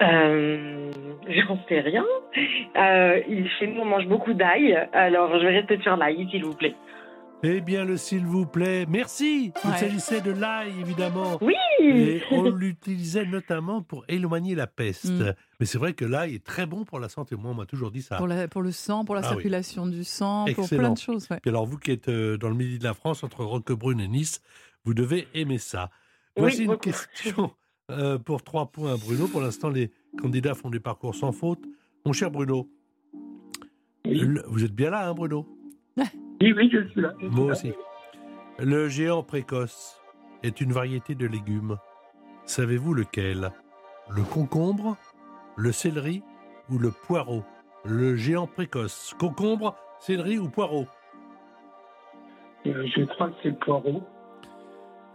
[0.00, 0.90] Euh,
[1.28, 2.06] J'en sais rien.
[2.76, 3.20] Euh,
[3.58, 4.74] chez nous, on mange beaucoup d'ail.
[4.94, 6.74] Alors, je vais rester sur l'ail, s'il vous plaît.
[7.46, 9.52] Eh bien, le s'il vous plaît, merci.
[9.66, 11.38] Il s'agissait de l'ail, évidemment.
[11.42, 11.52] Oui.
[11.80, 15.10] Et on l'utilisait notamment pour éloigner la peste.
[15.10, 15.34] Mm.
[15.60, 17.36] Mais c'est vrai que l'ail est très bon pour la santé.
[17.36, 18.16] Moi, on m'a toujours dit ça.
[18.16, 19.34] Pour, la- pour le sang, pour la Ah oui.
[19.34, 21.26] circulation du sang, pour plein de choses.
[21.30, 21.38] ouais.
[21.42, 24.08] Puis alors, vous qui êtes euh, dans le midi de la France, entre Roquebrune et
[24.08, 24.40] Nice,
[24.84, 25.90] vous devez aimer ça.
[26.38, 26.90] Voici Oui, une beaucoup.
[26.90, 27.52] question
[27.90, 29.28] euh, pour trois points Bruno.
[29.28, 31.60] Pour l'instant, les candidats font des parcours sans faute.
[32.06, 32.70] Mon cher Bruno,
[34.06, 35.46] Oui, vous êtes bien là, hein, Bruno?
[36.44, 37.12] oui, oui, je suis là.
[37.20, 37.52] je suis Moi là.
[37.52, 37.72] aussi.
[38.58, 40.00] Le géant précoce
[40.42, 41.76] est une variété de légumes.
[42.44, 43.50] Savez-vous lequel?
[44.10, 44.96] Le concombre,
[45.56, 46.22] le céleri
[46.70, 47.42] ou le poireau?
[47.84, 49.14] Le géant précoce.
[49.18, 50.86] Concombre, céleri ou poireau?
[52.66, 54.02] Euh, je crois que c'est le poireau.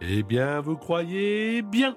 [0.00, 1.96] Eh bien, vous croyez bien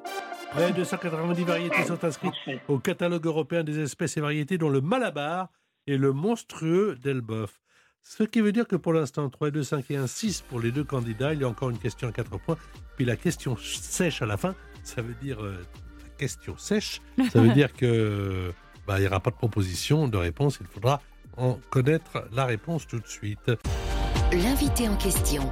[0.52, 2.34] Près de 190 variétés sont inscrites
[2.67, 5.50] au catalogue européen des espèces et variétés, dont le malabar
[5.88, 7.62] et le monstrueux d'Elbeuf.
[8.04, 10.72] Ce qui veut dire que pour l'instant, 3, 2, 5 et 1, 6 pour les
[10.72, 11.34] deux candidats.
[11.34, 12.58] Il y a encore une question à 4 points.
[12.98, 15.56] Puis la question sèche à la fin, ça veut dire euh,
[16.02, 17.02] la question sèche.
[17.32, 18.52] Ça veut dire que
[18.86, 20.58] bah, il n'y aura pas de proposition, de réponse.
[20.62, 21.02] Il faudra
[21.38, 23.52] en connaître la réponse tout de suite.
[24.32, 25.50] L'invité en question.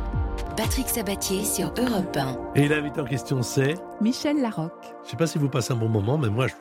[0.57, 2.37] Patrick Sabatier sur Europe 1.
[2.55, 3.75] Et l'invité en question, c'est?
[4.01, 4.71] Michel Larocque.
[5.01, 6.53] Je ne sais pas si vous passez un bon moment, mais moi, je-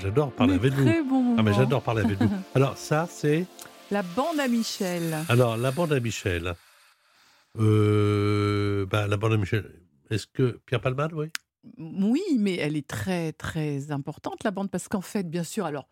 [0.00, 0.84] j'adore parler Mais avec vous.
[0.84, 1.36] Très bon moment.
[1.38, 2.28] Ah, mais j'adore parler avec vous.
[2.54, 3.44] Alors, ça, c'est.
[3.92, 5.14] La bande à Michel.
[5.28, 6.54] Alors, la bande à Michel.
[7.58, 9.70] Euh, bah, la bande à Michel.
[10.08, 11.26] Est-ce que Pierre Palmade, oui?
[11.76, 15.90] Oui, mais elle est très très importante la bande parce qu'en fait, bien sûr, alors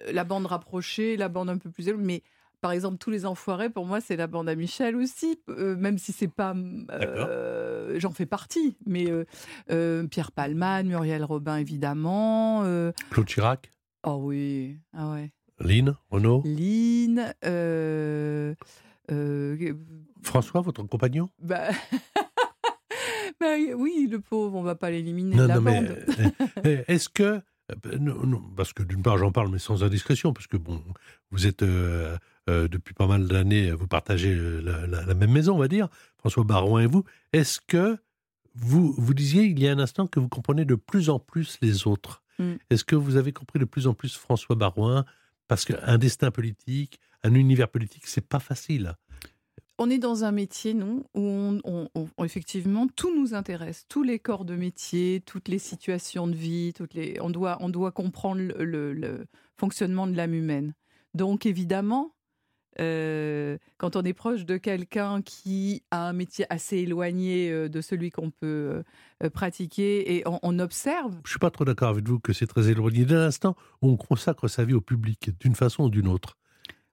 [0.00, 2.22] euh, la bande rapprochée, la bande un peu plus élevée, mais
[2.62, 5.98] par exemple tous les enfoirés pour moi c'est la bande à Michel aussi, euh, même
[5.98, 12.62] si c'est pas, euh, j'en fais partie, mais euh, Pierre Palman, Muriel Robin évidemment,
[13.10, 13.70] Claude Chirac?
[14.04, 18.54] Oh oui, ah ouais, Lynn Renaud Lynn, euh,
[19.10, 19.74] euh,
[20.22, 21.28] François, votre compagnon?
[21.40, 21.68] Bah...
[23.40, 25.96] bah oui, le pauvre, on va pas l'éliminer Non, de la non, mais bande.
[26.66, 27.40] euh, est-ce que.
[27.98, 30.82] non, non, parce que d'une part, j'en parle, mais sans indiscrétion, parce que bon,
[31.30, 32.16] vous êtes euh,
[32.48, 35.88] depuis pas mal d'années, vous partagez la, la- la même maison, on va dire,
[36.18, 37.04] François Barouin et vous.
[37.32, 37.98] Est-ce que
[38.54, 41.58] vous, vous disiez il y a un instant que vous comprenez de plus en plus
[41.62, 42.22] les autres?
[42.38, 42.52] Mm.
[42.70, 45.04] Est-ce que vous avez compris de plus en plus François Barouin
[45.52, 48.94] Parce qu'un destin politique, un univers politique, c'est pas facile.
[49.76, 51.20] On est dans un métier, nous, où
[51.62, 56.72] on, effectivement tout nous intéresse, tous les corps de métier, toutes les situations de vie,
[56.74, 59.26] toutes les, on doit, on doit comprendre le
[59.58, 60.72] fonctionnement de l'âme humaine.
[61.12, 62.14] Donc évidemment,
[62.80, 67.80] euh, quand on est proche de quelqu'un qui a un métier assez éloigné euh, de
[67.80, 68.82] celui qu'on peut
[69.22, 72.70] euh, pratiquer et on, observe, Je suis pas trop d'accord avec vous que c'est très
[72.70, 76.36] éloigné d'un instant où on consacre sa vie au public d'une façon ou d'une autre.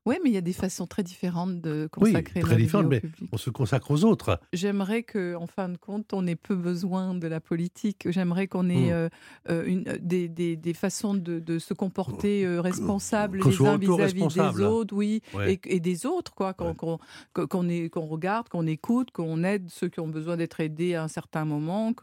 [0.10, 2.64] Oui, mais il y a des façons très différentes de Oui, consacrer très notre vie
[2.64, 3.30] différentes, mais public.
[3.32, 4.40] on se consacre aux autres.
[4.54, 8.08] J'aimerais que, en fin de compte, on ait peu besoin de la politique.
[8.10, 8.94] J'aimerais qu'on ait Mm.
[8.94, 9.10] euh,
[9.50, 13.78] euh, une, des, des- des façons de, de se comporter euh, responsables qu'on les uns
[13.78, 15.54] vis-à-vis des autres, oui, Ouais.
[15.54, 16.54] et, et des autres, quoi.
[16.54, 16.76] Qu'on Ouais.
[16.76, 17.00] qu'on-
[17.48, 21.08] qu'on qu'on regarde, qu'on écoute, qu'on aide ceux qui ont besoin d'être aidés à un
[21.08, 21.94] certain moment,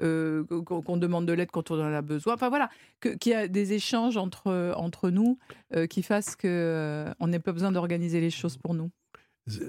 [0.00, 2.34] euh, qu'on qu'on demande de l'aide quand on en a besoin.
[2.34, 2.68] Enfin voilà,
[3.00, 5.38] qu'il y a des échanges entre entre nous
[5.76, 8.90] euh, qui fassent euh, on n'ait pas besoin d'organiser les choses pour nous.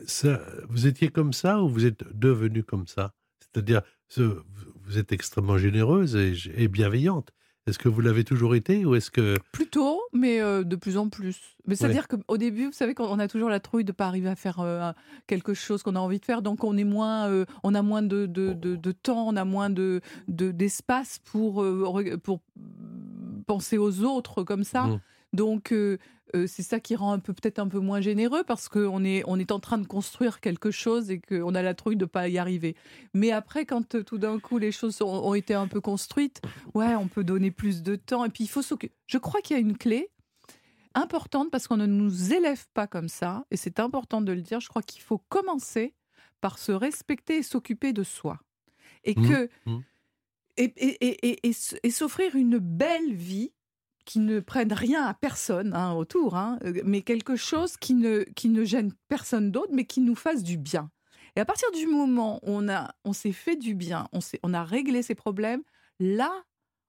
[0.06, 3.14] Ça- vous étiez comme ça ou vous êtes devenu comme ça?
[3.42, 4.42] C'est-à-dire, ce-
[4.86, 7.30] vous êtes extrêmement généreuse et, et bienveillante.
[7.66, 11.08] Est-ce que vous l'avez toujours été ou est-ce que Plutôt, mais euh, de plus en
[11.10, 11.40] plus.
[11.66, 14.28] Mais c'est-à-dire qu'au début, vous savez, quand on a toujours la trouille de pas arriver
[14.30, 14.92] à faire euh,
[15.28, 18.02] quelque chose qu'on a envie de faire, donc on est moins, euh, on a moins
[18.02, 21.66] de, de, de- de temps, on a moins de de- d'espace pour
[22.24, 22.42] pour
[23.48, 24.84] penser aux autres comme ça.
[24.88, 25.00] Mm.
[25.34, 25.74] Donc
[26.36, 29.24] euh, c'est ça qui rend un peu peut-être un peu moins généreux parce qu'on est
[29.28, 32.28] on est en train de construire quelque chose et qu'on a la trouille de pas
[32.28, 32.76] y arriver.
[33.14, 36.42] Mais après, quand euh, tout d'un coup les choses ont, ont été un peu construites,
[36.74, 38.26] ouais, on peut donner plus de temps.
[38.26, 38.96] Et puis il faut s'occuper.
[39.08, 40.10] Je crois qu'il y a une clé
[40.96, 44.60] importante parce qu'on ne nous élève pas comme ça et c'est important de le dire.
[44.60, 45.94] Je crois qu'il faut commencer
[46.42, 48.40] par se respecter et s'occuper de soi
[49.04, 49.28] et Mhm.
[49.30, 49.84] que Mhm.
[50.58, 51.52] et, et, et,
[51.84, 53.54] et s'offrir une belle vie
[54.06, 58.24] qui ne prenne rien à personne hein, autour, hein, euh, mais quelque chose qui ne,
[58.36, 60.90] qui ne gêne personne d'autre, mais qui nous fasse du bien.
[61.36, 64.54] Et à partir du moment où on, a, on s'est fait du bien, on, on
[64.54, 65.62] a réglé ses problèmes,
[66.00, 66.32] là,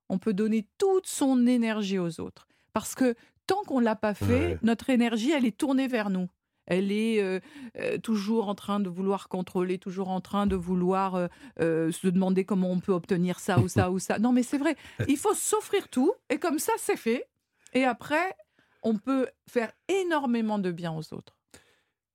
[0.09, 2.47] on peut donner toute son énergie aux autres.
[2.73, 3.15] Parce que
[3.47, 4.59] tant qu'on ne l'a pas fait, Ouais.
[4.61, 6.27] notre énergie, elle est tournée vers nous.
[6.67, 7.39] Elle est euh,
[7.79, 11.27] euh, toujours en train de vouloir contrôler, toujours en train de vouloir
[11.59, 14.17] euh, se demander comment on peut obtenir ça ou ça ou ça.
[14.19, 14.75] Non, mais c'est vrai.
[15.07, 17.25] Il faut s'offrir tout et comme ça, c'est fait.
[17.73, 18.35] Et après,
[18.83, 21.35] on peut faire énormément de bien aux autres.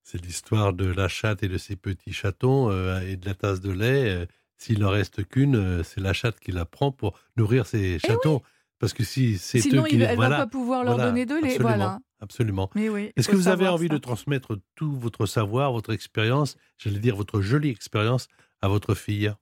[0.02, 2.70] c'est l'histoire de la chatte et de ses petits chatons
[3.02, 6.64] et de la tasse de lait S'il n'en reste qu'une, c'est la chatte qui la
[6.64, 8.42] prend pour nourrir ses chatons.
[8.78, 10.50] Parce que si c'est eux Eh Sinon, qui il- les- elle ne voilà, va pas
[10.50, 11.40] pouvoir leur voilà, donner de lait.
[11.54, 11.98] absolument, Voilà.
[12.20, 12.70] Absolument.
[12.74, 13.94] Oui, Est-ce que vous avez envie ça.
[13.94, 18.28] de transmettre tout votre savoir, votre expérience, j'allais dire votre jolie expérience,
[18.60, 19.32] à votre fille?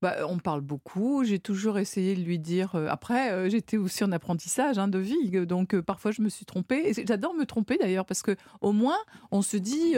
[0.00, 1.22] Bah, on parle beaucoup.
[1.22, 2.74] J'ai toujours essayé de lui dire.
[2.74, 6.22] euh, après, euh, j'étais aussi en apprentissage hein, de vie, euh, donc euh, parfois je
[6.22, 6.92] me suis trompée.
[7.06, 8.98] J'adore me tromper d'ailleurs parce que au moins
[9.30, 9.94] on se dit,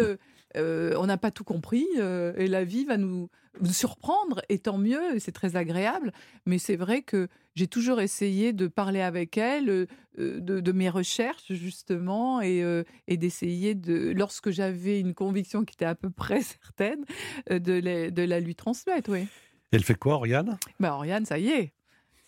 [0.56, 3.28] euh, on n'a pas tout compris euh, et la vie va nous,
[3.60, 4.40] nous surprendre.
[4.48, 6.12] Et tant mieux, et c'est très agréable.
[6.46, 9.86] Mais c'est vrai que j'ai toujours essayé de parler avec elle euh,
[10.18, 12.62] de, de mes recherches justement et,
[13.08, 17.04] et d'essayer de, lorsque j'avais une conviction qui était à peu près certaine,
[17.50, 19.10] de, la- de la lui transmettre.
[19.10, 19.26] Oui.
[19.72, 20.56] Elle fait quoi, Oriane?
[20.78, 21.72] Bah Oriane, ça y est.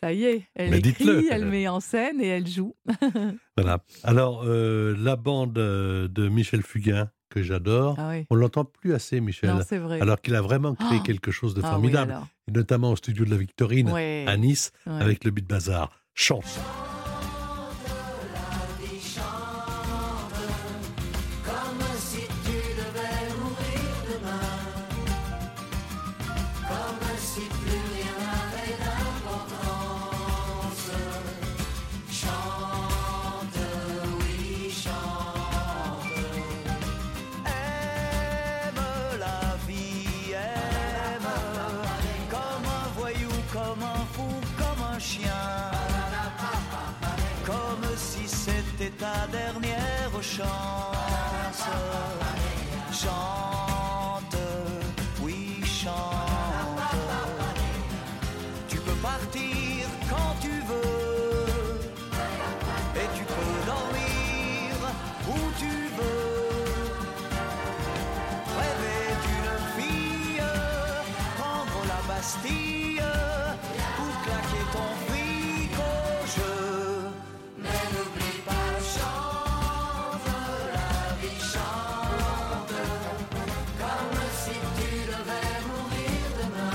[0.01, 0.43] Ça y est.
[0.57, 2.75] Elle Mais écrit, elle met en scène et elle joue.
[3.57, 3.83] Voilà.
[4.03, 8.27] Alors, la bande de Michel Fugain, que j'adore, Ah oui.
[8.31, 9.51] on l'entend plus assez, Michel.
[9.51, 10.01] Non, vrai.
[10.01, 12.17] alors qu'il a vraiment créé Oh quelque chose de Ah oui, formidable,
[12.49, 14.25] et notamment au studio de la Victorine Ouais.
[14.27, 15.01] à Nice, Ouais.
[15.03, 15.91] avec le Beat Bazar.
[16.15, 16.59] Chante.
[49.07, 50.76] Ta dernière chance.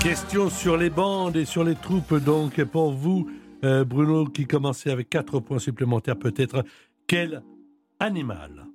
[0.02, 3.30] Question sur les bandes et sur les troupes, donc, pour vous,
[3.62, 6.64] euh, Bruno, qui commençait avec 4 points supplémentaires peut-être.
[7.06, 7.44] Quel
[8.00, 8.66] animal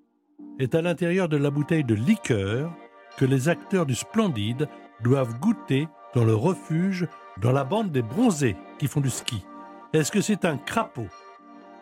[0.57, 2.71] est à l'intérieur de la bouteille de liqueur
[3.17, 4.69] que les acteurs du Splendide
[5.03, 7.09] doivent goûter dans le refuge
[7.41, 9.43] dans la bande des bronzés qui font du ski?
[9.91, 11.09] Est-ce que c'est un crapaud?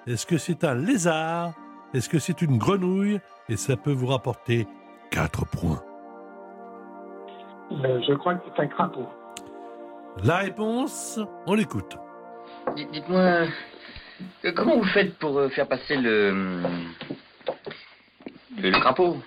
[0.07, 1.53] Est-ce que c'est un lézard?
[1.93, 3.19] Est-ce que c'est une grenouille?
[3.47, 4.65] Et ça peut vous rapporter
[5.11, 5.83] 4 points.
[7.71, 9.05] Euh, je crois que c'est un crapaud.
[10.23, 11.95] La réponse, on l'écoute.
[12.75, 13.47] Dites- Dites-moi,
[14.45, 16.31] euh, comment vous faites pour euh, faire passer le,
[18.57, 19.17] le, le crapaud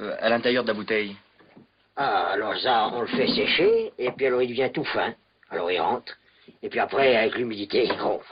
[0.00, 1.16] euh, à l'intérieur de la bouteille?
[1.96, 5.14] Ah, alors ça, on le fait sécher, et puis alors il devient tout fin.
[5.50, 6.12] Alors il rentre,
[6.62, 8.26] et puis après, avec l'humidité, il gonfle.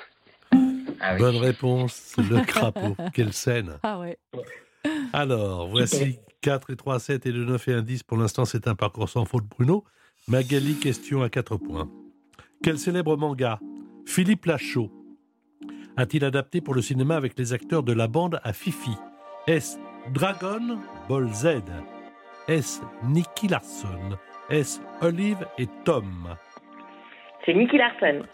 [1.01, 1.19] Ah oui.
[1.19, 2.97] Bonne réponse, le crapaud.
[3.15, 3.79] Quelle scène.
[3.83, 4.19] Ah ouais.
[5.13, 8.03] Alors, voici 4 et 3, 7 et 2, 9 et 1, 10.
[8.05, 9.85] Pour l'instant, c'est un parcours sans faute, Bruno.
[10.29, 11.89] Magali, question à 4 points.
[12.63, 13.61] Quel célèbre manga
[14.07, 14.91] Philippe Lachaud
[15.97, 18.91] a-t-il adapté pour le cinéma avec les acteurs de la bande à Fifi
[19.47, 19.79] Est-ce
[20.13, 21.63] Dragon Ball Z
[22.49, 24.19] Est-ce Nicky Larson
[24.51, 26.37] Est-ce Olive et Tom
[27.47, 28.27] C'est Nicky Larson.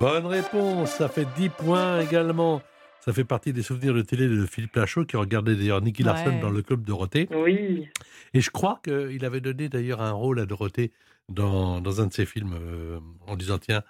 [0.00, 2.62] Bonne réponse, ça fait 10 points également.
[3.00, 6.30] Ça fait partie des souvenirs de télé de Philippe Lachaud qui regardait d'ailleurs Nicky Larson
[6.30, 6.40] Ouais.
[6.40, 7.28] dans le club Dorothée.
[7.30, 7.86] Oui.
[8.32, 10.92] Et je crois qu'il avait donné d'ailleurs un rôle à Dorothée
[11.28, 13.82] dans, dans un de ses films euh, en disant Tiens,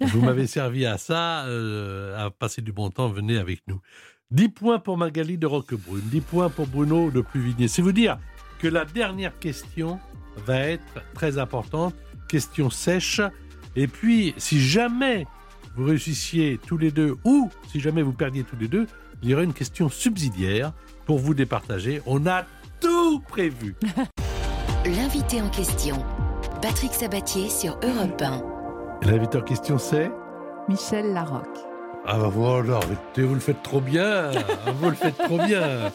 [0.00, 3.80] vous m'avez servi à ça, euh, à passer du bon temps, venez avec nous.
[4.30, 7.68] 10 points pour Magali de Roquebrune, 10 points pour Bruno de Pluvigné.
[7.68, 8.18] C'est vous dire
[8.58, 10.00] que la dernière question
[10.46, 11.94] va être très importante,
[12.28, 13.20] question sèche.
[13.76, 15.26] Et puis, si jamais
[15.76, 18.86] vous réussissiez tous les deux, ou si jamais vous perdiez tous les deux,
[19.22, 20.72] il y aurait une question subsidiaire
[21.06, 22.00] pour vous départager.
[22.06, 22.44] On a
[22.80, 23.74] tout prévu.
[24.84, 26.04] L'invité en question,
[26.64, 29.00] Patrick Sabatier sur Europe 1.
[29.02, 30.10] Et L'invité en question, c'est
[30.66, 31.58] Michel Larocque.
[32.06, 32.80] Ah bah voilà,
[33.18, 34.30] vous le faites trop bien.
[34.64, 35.92] Ah, vous le faites trop bien.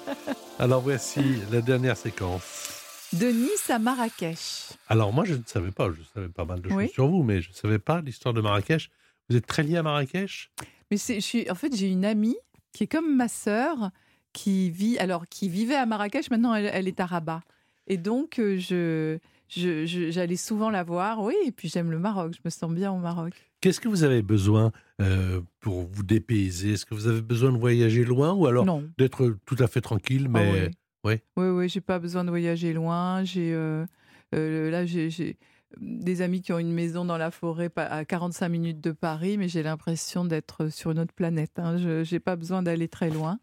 [0.60, 2.84] Alors voici la dernière séquence.
[3.14, 4.70] De Nice à Marrakech.
[4.88, 6.90] Alors moi, je ne savais pas, je savais pas mal de choses Oui.
[6.90, 8.92] sur vous, mais je ne savais pas l'histoire de Marrakech.
[9.28, 10.52] Vous êtes très lié à Marrakech?
[10.92, 12.38] Mais c'est, je suis, en fait, j'ai une amie
[12.74, 13.90] qui est comme ma sœur,
[14.34, 16.30] qui vit, alors qui vivait à Marrakech.
[16.30, 17.42] Maintenant, elle, elle est à Rabat.
[17.88, 19.18] Et donc, euh, je,
[19.50, 21.22] je- je- j'allais souvent la voir.
[21.22, 22.34] Oui, et puis j'aime le Maroc.
[22.36, 23.34] Je me sens bien au Maroc.
[23.62, 26.74] Qu'est-ce que vous avez besoin euh, pour vous dépayser?
[26.74, 28.66] Est-ce que vous avez besoin de voyager loin ou alors
[28.98, 30.70] d'être tout à fait tranquille Ah mais oui.
[31.04, 31.14] oui?
[31.38, 33.24] Oui, oui, j'ai pas besoin de voyager loin.
[33.26, 33.86] J'ai euh,
[34.34, 35.38] euh, là, j'ai
[35.80, 39.48] des amis qui ont une maison dans la forêt à 45 minutes de Paris, mais
[39.50, 41.52] j'ai l'impression d'être sur une autre planète.
[41.60, 41.78] Hein.
[41.78, 43.40] Je n'ai pas besoin d'aller très loin.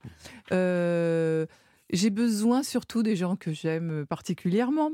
[0.52, 1.46] Euh,
[1.92, 4.90] j'ai besoin surtout des gens que j'aime particulièrement.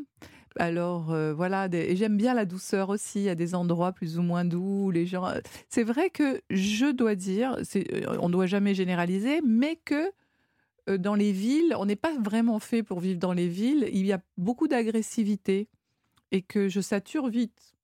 [0.56, 3.28] Alors euh, voilà, j'aime bien la douceur aussi.
[3.28, 4.90] A des endroits plus ou moins doux.
[4.90, 5.28] Les gens,
[5.68, 10.10] c'est vrai que je dois dire, euh, on ne doit jamais généraliser, mais que
[10.88, 13.88] euh, dans les villes, on n'est pas vraiment fait pour vivre dans les villes.
[13.92, 15.68] Il y a beaucoup d'agressivité
[16.30, 17.74] et que je sature vite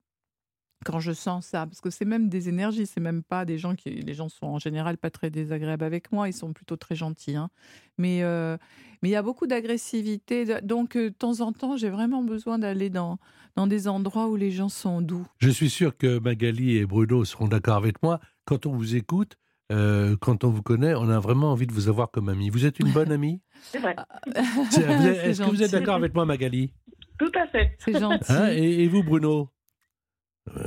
[0.84, 3.74] quand je sens ça, parce que c'est même des énergies, c'est même pas des gens
[3.74, 6.94] qui, les gens sont en général pas très désagréables avec moi, ils sont plutôt très
[6.94, 7.50] gentils, hein.
[7.98, 8.56] mais euh,
[9.02, 12.58] mais il y a beaucoup d'agressivité, donc euh, de temps en temps, j'ai vraiment besoin
[12.58, 13.18] d'aller dans
[13.56, 15.26] dans des endroits où les gens sont doux.
[15.38, 18.20] Je suis sûr que Magali et Bruno seront d'accord avec moi.
[18.44, 19.36] Quand on vous écoute,
[19.72, 22.50] euh, quand on vous connaît, on a vraiment envie de vous avoir comme ami.
[22.50, 23.40] Vous êtes une bonne amie?
[23.62, 23.96] C'est vrai.
[24.34, 26.72] Est-ce que vous êtes d'accord avec moi, Magali?
[27.18, 27.76] Tout à fait.
[27.78, 28.32] C'est gentil.
[28.32, 29.50] Hein et, et vous, Bruno?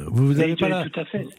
[0.08, 0.86] Vous n'avez pas, la-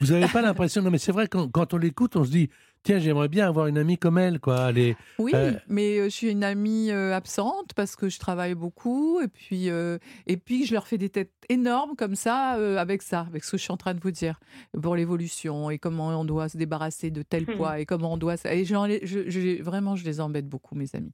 [0.00, 2.48] vous avez pas l'impression Non, mais c'est vrai, quand, quand on l'écoute, on se dit
[2.84, 4.70] tiens, j'aimerais bien avoir une amie comme elle, quoi.
[4.70, 8.18] Elle est- Oui, Euh, mais euh, je suis une amie euh, absente parce que je
[8.18, 12.56] travaille beaucoup et puis euh, et puis je leur fais des têtes énormes comme ça
[12.56, 14.40] euh, avec ça, avec ce que je suis en train de vous dire
[14.82, 17.56] pour l'évolution et comment on doit se débarrasser de tel Hmm.
[17.56, 18.74] poids et comment on doit et je,
[19.06, 21.12] je- vraiment je les embête beaucoup mes amis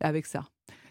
[0.00, 0.44] avec ça.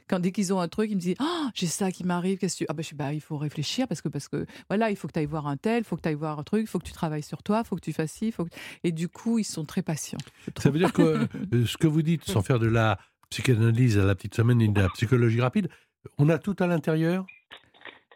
[0.07, 2.55] Quand dès qu'ils ont un truc, ils me disent ah j'ai ça qui m'arrive, qu'est-ce
[2.55, 4.91] que tu ah ben je suis bah il faut réfléchir parce que parce que voilà
[4.91, 6.43] il faut que tu ailles voir un tel, il faut que tu ailles voir un
[6.43, 8.31] truc, il faut que tu travailles sur toi, il faut que tu fasses ci, il
[8.31, 8.51] faut que-
[8.83, 10.19] et du coup ils sont très patients.
[10.59, 12.99] Ça veut dire que euh, ce que vous dites, sans faire de la
[13.31, 15.69] psychanalyse à la petite semaine et de la psychologie rapide,
[16.19, 17.25] on a tout à l'intérieur?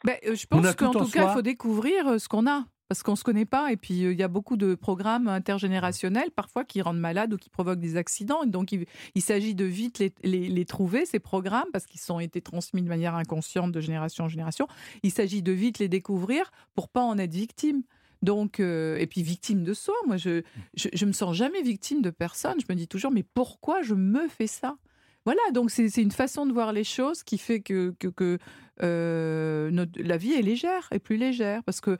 [0.05, 2.65] Ben, euh, je pense qu'en tout cas, il faut découvrir euh, ce qu'on a.
[2.89, 3.71] Parce qu'on ne se connaît pas.
[3.71, 7.37] Et puis, euh, il y a beaucoup de programmes intergénérationnels, parfois, qui rendent malades ou
[7.37, 8.45] qui provoquent des accidents.
[8.45, 12.41] Donc, il, il s'agit de vite les, les- trouver, ces programmes, parce qu'ils ont été
[12.41, 14.67] transmis de manière inconsciente de génération en génération.
[15.03, 17.83] Il s'agit de vite les découvrir pour pas en être victime.
[18.23, 19.93] Donc, euh, et puis victime de soi.
[20.07, 20.41] Moi, je,
[20.73, 22.59] je, je me sens jamais victime de personne.
[22.59, 24.77] Je me dis toujours, mais pourquoi je me fais ça?
[25.25, 28.39] Voilà, donc c'est une façon de voir les choses qui fait que, que, que,
[28.81, 31.61] euh, la vie est légère, est plus légère.
[31.63, 31.97] Parce que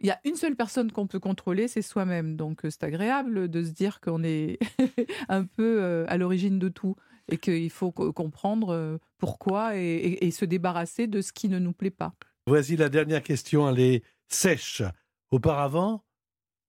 [0.00, 2.36] il y a une seule personne qu'on peut contrôler, c'est soi-même.
[2.36, 4.58] Donc euh, c'est agréable de se dire qu'on est
[5.28, 6.96] un peu euh, à l'origine de tout
[7.30, 11.48] et qu'il faut co- comprendre euh, pourquoi et, et- et se débarrasser de ce qui
[11.48, 12.14] ne nous plaît pas.
[12.46, 14.82] Voici la dernière question, elle est sèche.
[15.30, 16.04] Auparavant,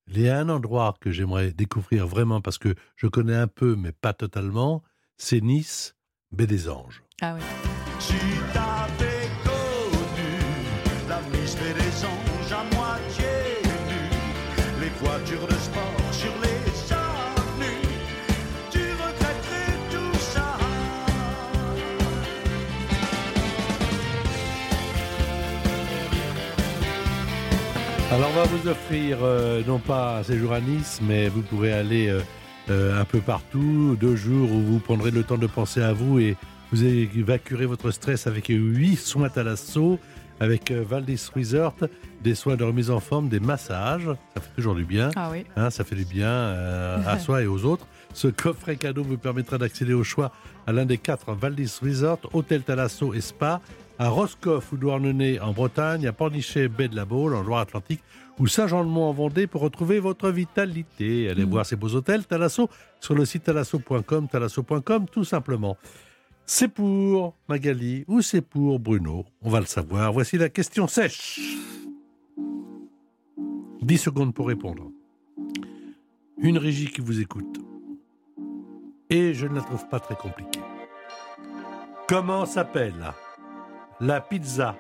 [0.08, 3.76] il y a un endroit que j'aimerais découvrir vraiment parce que je connais un peu,
[3.76, 4.84] mais pas totalement,
[5.18, 5.96] c'est Nice,
[6.32, 7.04] Baie des Anges.
[7.22, 7.42] Ah oui.
[28.40, 32.22] Va vous offrir euh, non pas un séjour à Nice, mais vous pourrez aller euh,
[32.70, 36.20] euh, un peu partout, deux jours où vous prendrez le temps de penser à vous
[36.20, 36.38] et
[36.72, 40.00] vous évacuerez votre stress avec huit soins à l'assaut,
[40.40, 41.76] avec Valdis Resort,
[42.24, 45.10] des soins de remise en forme, des massages, ça fait toujours du bien.
[45.18, 45.44] Ah oui.
[45.58, 47.88] Hein, ça fait du bien à soi et aux autres.
[48.14, 50.32] Ce coffret cadeau vous permettra d'accéder au choix
[50.66, 53.60] à l'un des quatre Valdis Resort, Hôtel Talasso et Spa,
[53.98, 58.02] à Roscoff ou Douarnenez en Bretagne, à Pornichet, Baie de la Baule en Loire-Atlantique
[58.40, 61.30] ou Saint-Jean-de-Mont en Vendée pour retrouver votre vitalité.
[61.30, 62.70] Allez voir ces beaux hôtels Talasso
[63.00, 65.78] sur le site talasso.com, talasso.com tout simplement.
[66.46, 70.12] C'est pour Magali ou c'est pour Bruno On va le savoir.
[70.12, 71.40] Voici la question sèche.
[73.82, 74.92] 10 secondes pour répondre.
[76.38, 77.60] Une régie qui vous écoute.
[79.10, 80.62] Et je ne la trouve pas très compliquée.
[82.08, 83.14] Comment s'appelle
[84.00, 84.76] la pizza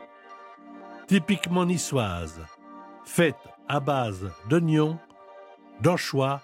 [1.07, 2.39] typiquement niçoise,
[3.03, 4.97] faite à base d'oignons,
[5.82, 6.41] d'anchois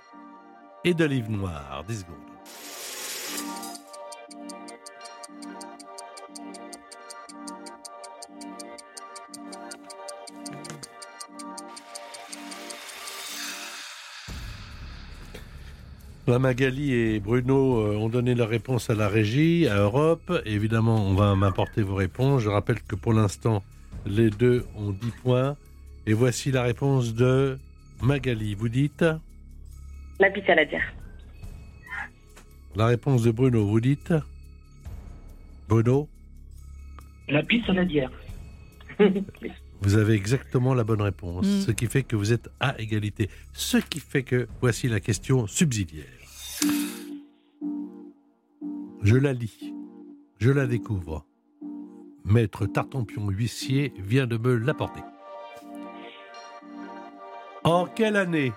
[0.83, 2.25] et d'olive noire 10 secondes.
[16.39, 20.33] Magali et Bruno euh, ont donné leur réponse à la régie, à Europe.
[20.45, 22.41] Évidemment, on va m'apporter vos réponses.
[22.41, 23.63] Je rappelle que pour l'instant,
[24.05, 25.55] les deux ont 10 points.
[26.07, 27.57] Et voici la réponse de
[28.01, 28.53] Magali.
[28.55, 29.05] Vous dites
[30.19, 30.93] La pizza saladière.
[32.75, 33.65] La réponse de Bruno.
[33.65, 34.13] Vous dites
[35.67, 36.07] Bruno
[37.27, 38.11] La pizza saladière.
[39.81, 41.61] Vous avez exactement la bonne réponse, Mm.
[41.61, 43.29] ce qui fait que vous êtes à égalité.
[43.53, 46.05] Ce qui fait que voici la question subsidiaire.
[49.03, 49.73] Je la lis,
[50.39, 51.25] je la découvre.
[52.23, 55.01] Maître Tartampion huissier vient de me l'apporter.
[57.65, 58.53] En quelle année?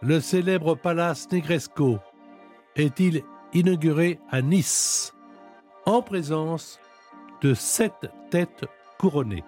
[0.00, 1.98] Le célèbre palace Negresco
[2.74, 5.12] est-il inauguré à Nice?
[5.84, 6.80] En présence
[7.42, 7.92] de sept
[8.30, 8.64] têtes
[8.98, 9.44] couronnées.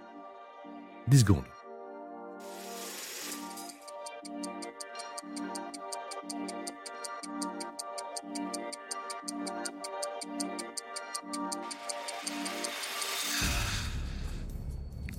[1.06, 1.44] 10 secondes.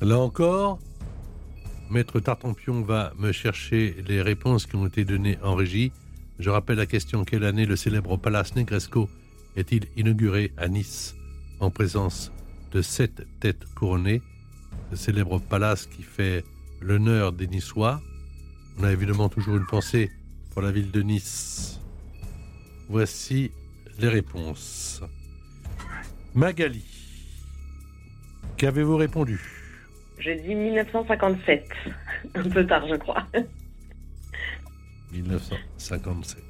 [0.02, 0.78] Là encore,
[1.90, 5.92] Maître Tartampion va me chercher les réponses qui ont été données en régie.
[6.38, 9.10] Je rappelle la question quelle année le célèbre palace Negresco
[9.56, 11.16] est-il inauguré à Nice
[11.60, 12.32] en présence
[12.72, 14.22] de sept têtes couronnées?
[14.92, 16.46] Le célèbre palace qui fait
[16.80, 18.02] l'honneur des Niçois.
[18.78, 20.12] On a évidemment toujours une pensée
[20.52, 21.80] pour la ville de Nice.
[22.88, 23.52] Voici
[23.98, 25.02] les réponses.
[26.36, 26.86] Magali,
[28.58, 29.59] qu'avez-vous répondu?
[30.20, 31.68] Je dis 1957.
[32.36, 33.26] Un peu tard, je crois.
[35.12, 36.44] 1957.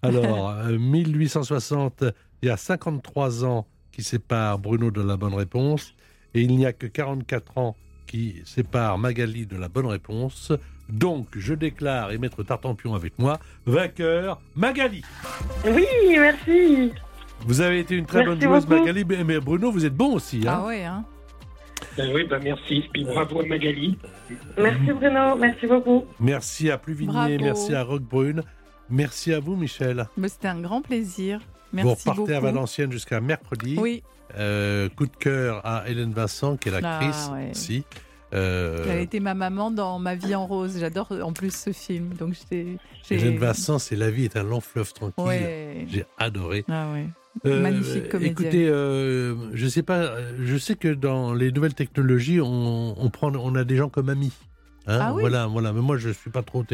[0.02, 2.04] Alors, euh, 1860,
[2.42, 5.94] il y a 53 ans qui séparent Bruno de la bonne réponse,
[6.34, 10.52] et il n'y a que 44 ans qui séparent Magali de la bonne réponse.
[10.88, 15.02] Donc, je déclare, et Maître Tartampion avec moi, vainqueur Magali.
[15.64, 16.92] Oui, merci.
[17.40, 18.80] Vous avez été une très Merci bonne joueuse, beaucoup.
[18.84, 20.42] Magali, mais Bruno, vous êtes bon aussi.
[20.46, 21.04] Hein Ah ouais, hein
[21.96, 22.84] Ben oui, ben merci.
[22.92, 23.98] Puis bravo à Magali.
[24.58, 26.04] Merci Bruno, merci beaucoup.
[26.20, 28.42] Merci à Pluvigné, merci à Roquebrune,
[28.90, 30.06] merci à vous, Michel.
[30.26, 31.40] C'était un grand plaisir.
[31.72, 32.32] vous repartez beaucoup.
[32.32, 33.76] à Valenciennes jusqu'à mercredi.
[33.78, 34.02] Oui.
[34.38, 37.50] Euh, coup de cœur à Hélène Vincent, qui est l'actrice Ah, ouais.
[37.52, 37.84] aussi.
[38.34, 40.78] Euh, Elle a été ma maman dans Ma vie en rose.
[40.80, 42.10] J'adore en plus ce film.
[42.14, 45.24] Donc Hélène Vincent, c'est La vie est un long fleuve tranquille.
[45.24, 45.86] Ouais.
[45.88, 46.64] J'ai adoré.
[46.68, 47.06] Ah ouais.
[47.44, 48.32] Euh, Magnifique comédienne.
[48.32, 53.10] Écoutez, euh, je sais pas, euh, je sais que dans les nouvelles technologies, on, on
[53.10, 54.32] prend, on a des gens comme amis.
[54.86, 55.72] Hein, Ah oui Voilà, voilà.
[55.72, 56.64] Mais moi, je suis pas trop.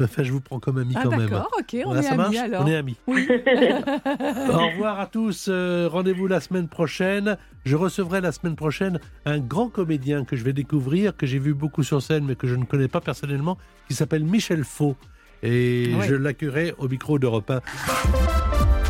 [0.00, 1.28] Enfin, je vous prends comme ami Ah quand même.
[1.28, 2.36] d'accord, ok, on Voilà, est ça amis marche?
[2.36, 2.62] Alors.
[2.62, 2.96] On est amis.
[3.06, 3.28] Oui.
[4.48, 5.46] Au revoir à tous.
[5.48, 7.36] euh, Rendez-vous la semaine prochaine.
[7.64, 11.52] Je recevrai la semaine prochaine un grand comédien que je vais découvrir, que j'ai vu
[11.52, 13.58] beaucoup sur scène, mais que je ne connais pas personnellement,
[13.88, 14.96] qui s'appelle Michel Faux.
[15.42, 16.08] Et Ouais.
[16.08, 17.60] je l'accueillerai au micro d'Europe 1.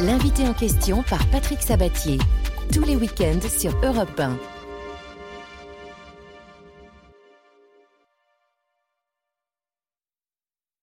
[0.04, 2.18] L'invité en question par Patrick Sabatier.
[2.72, 4.36] Tous les week-ends sur Europe 1.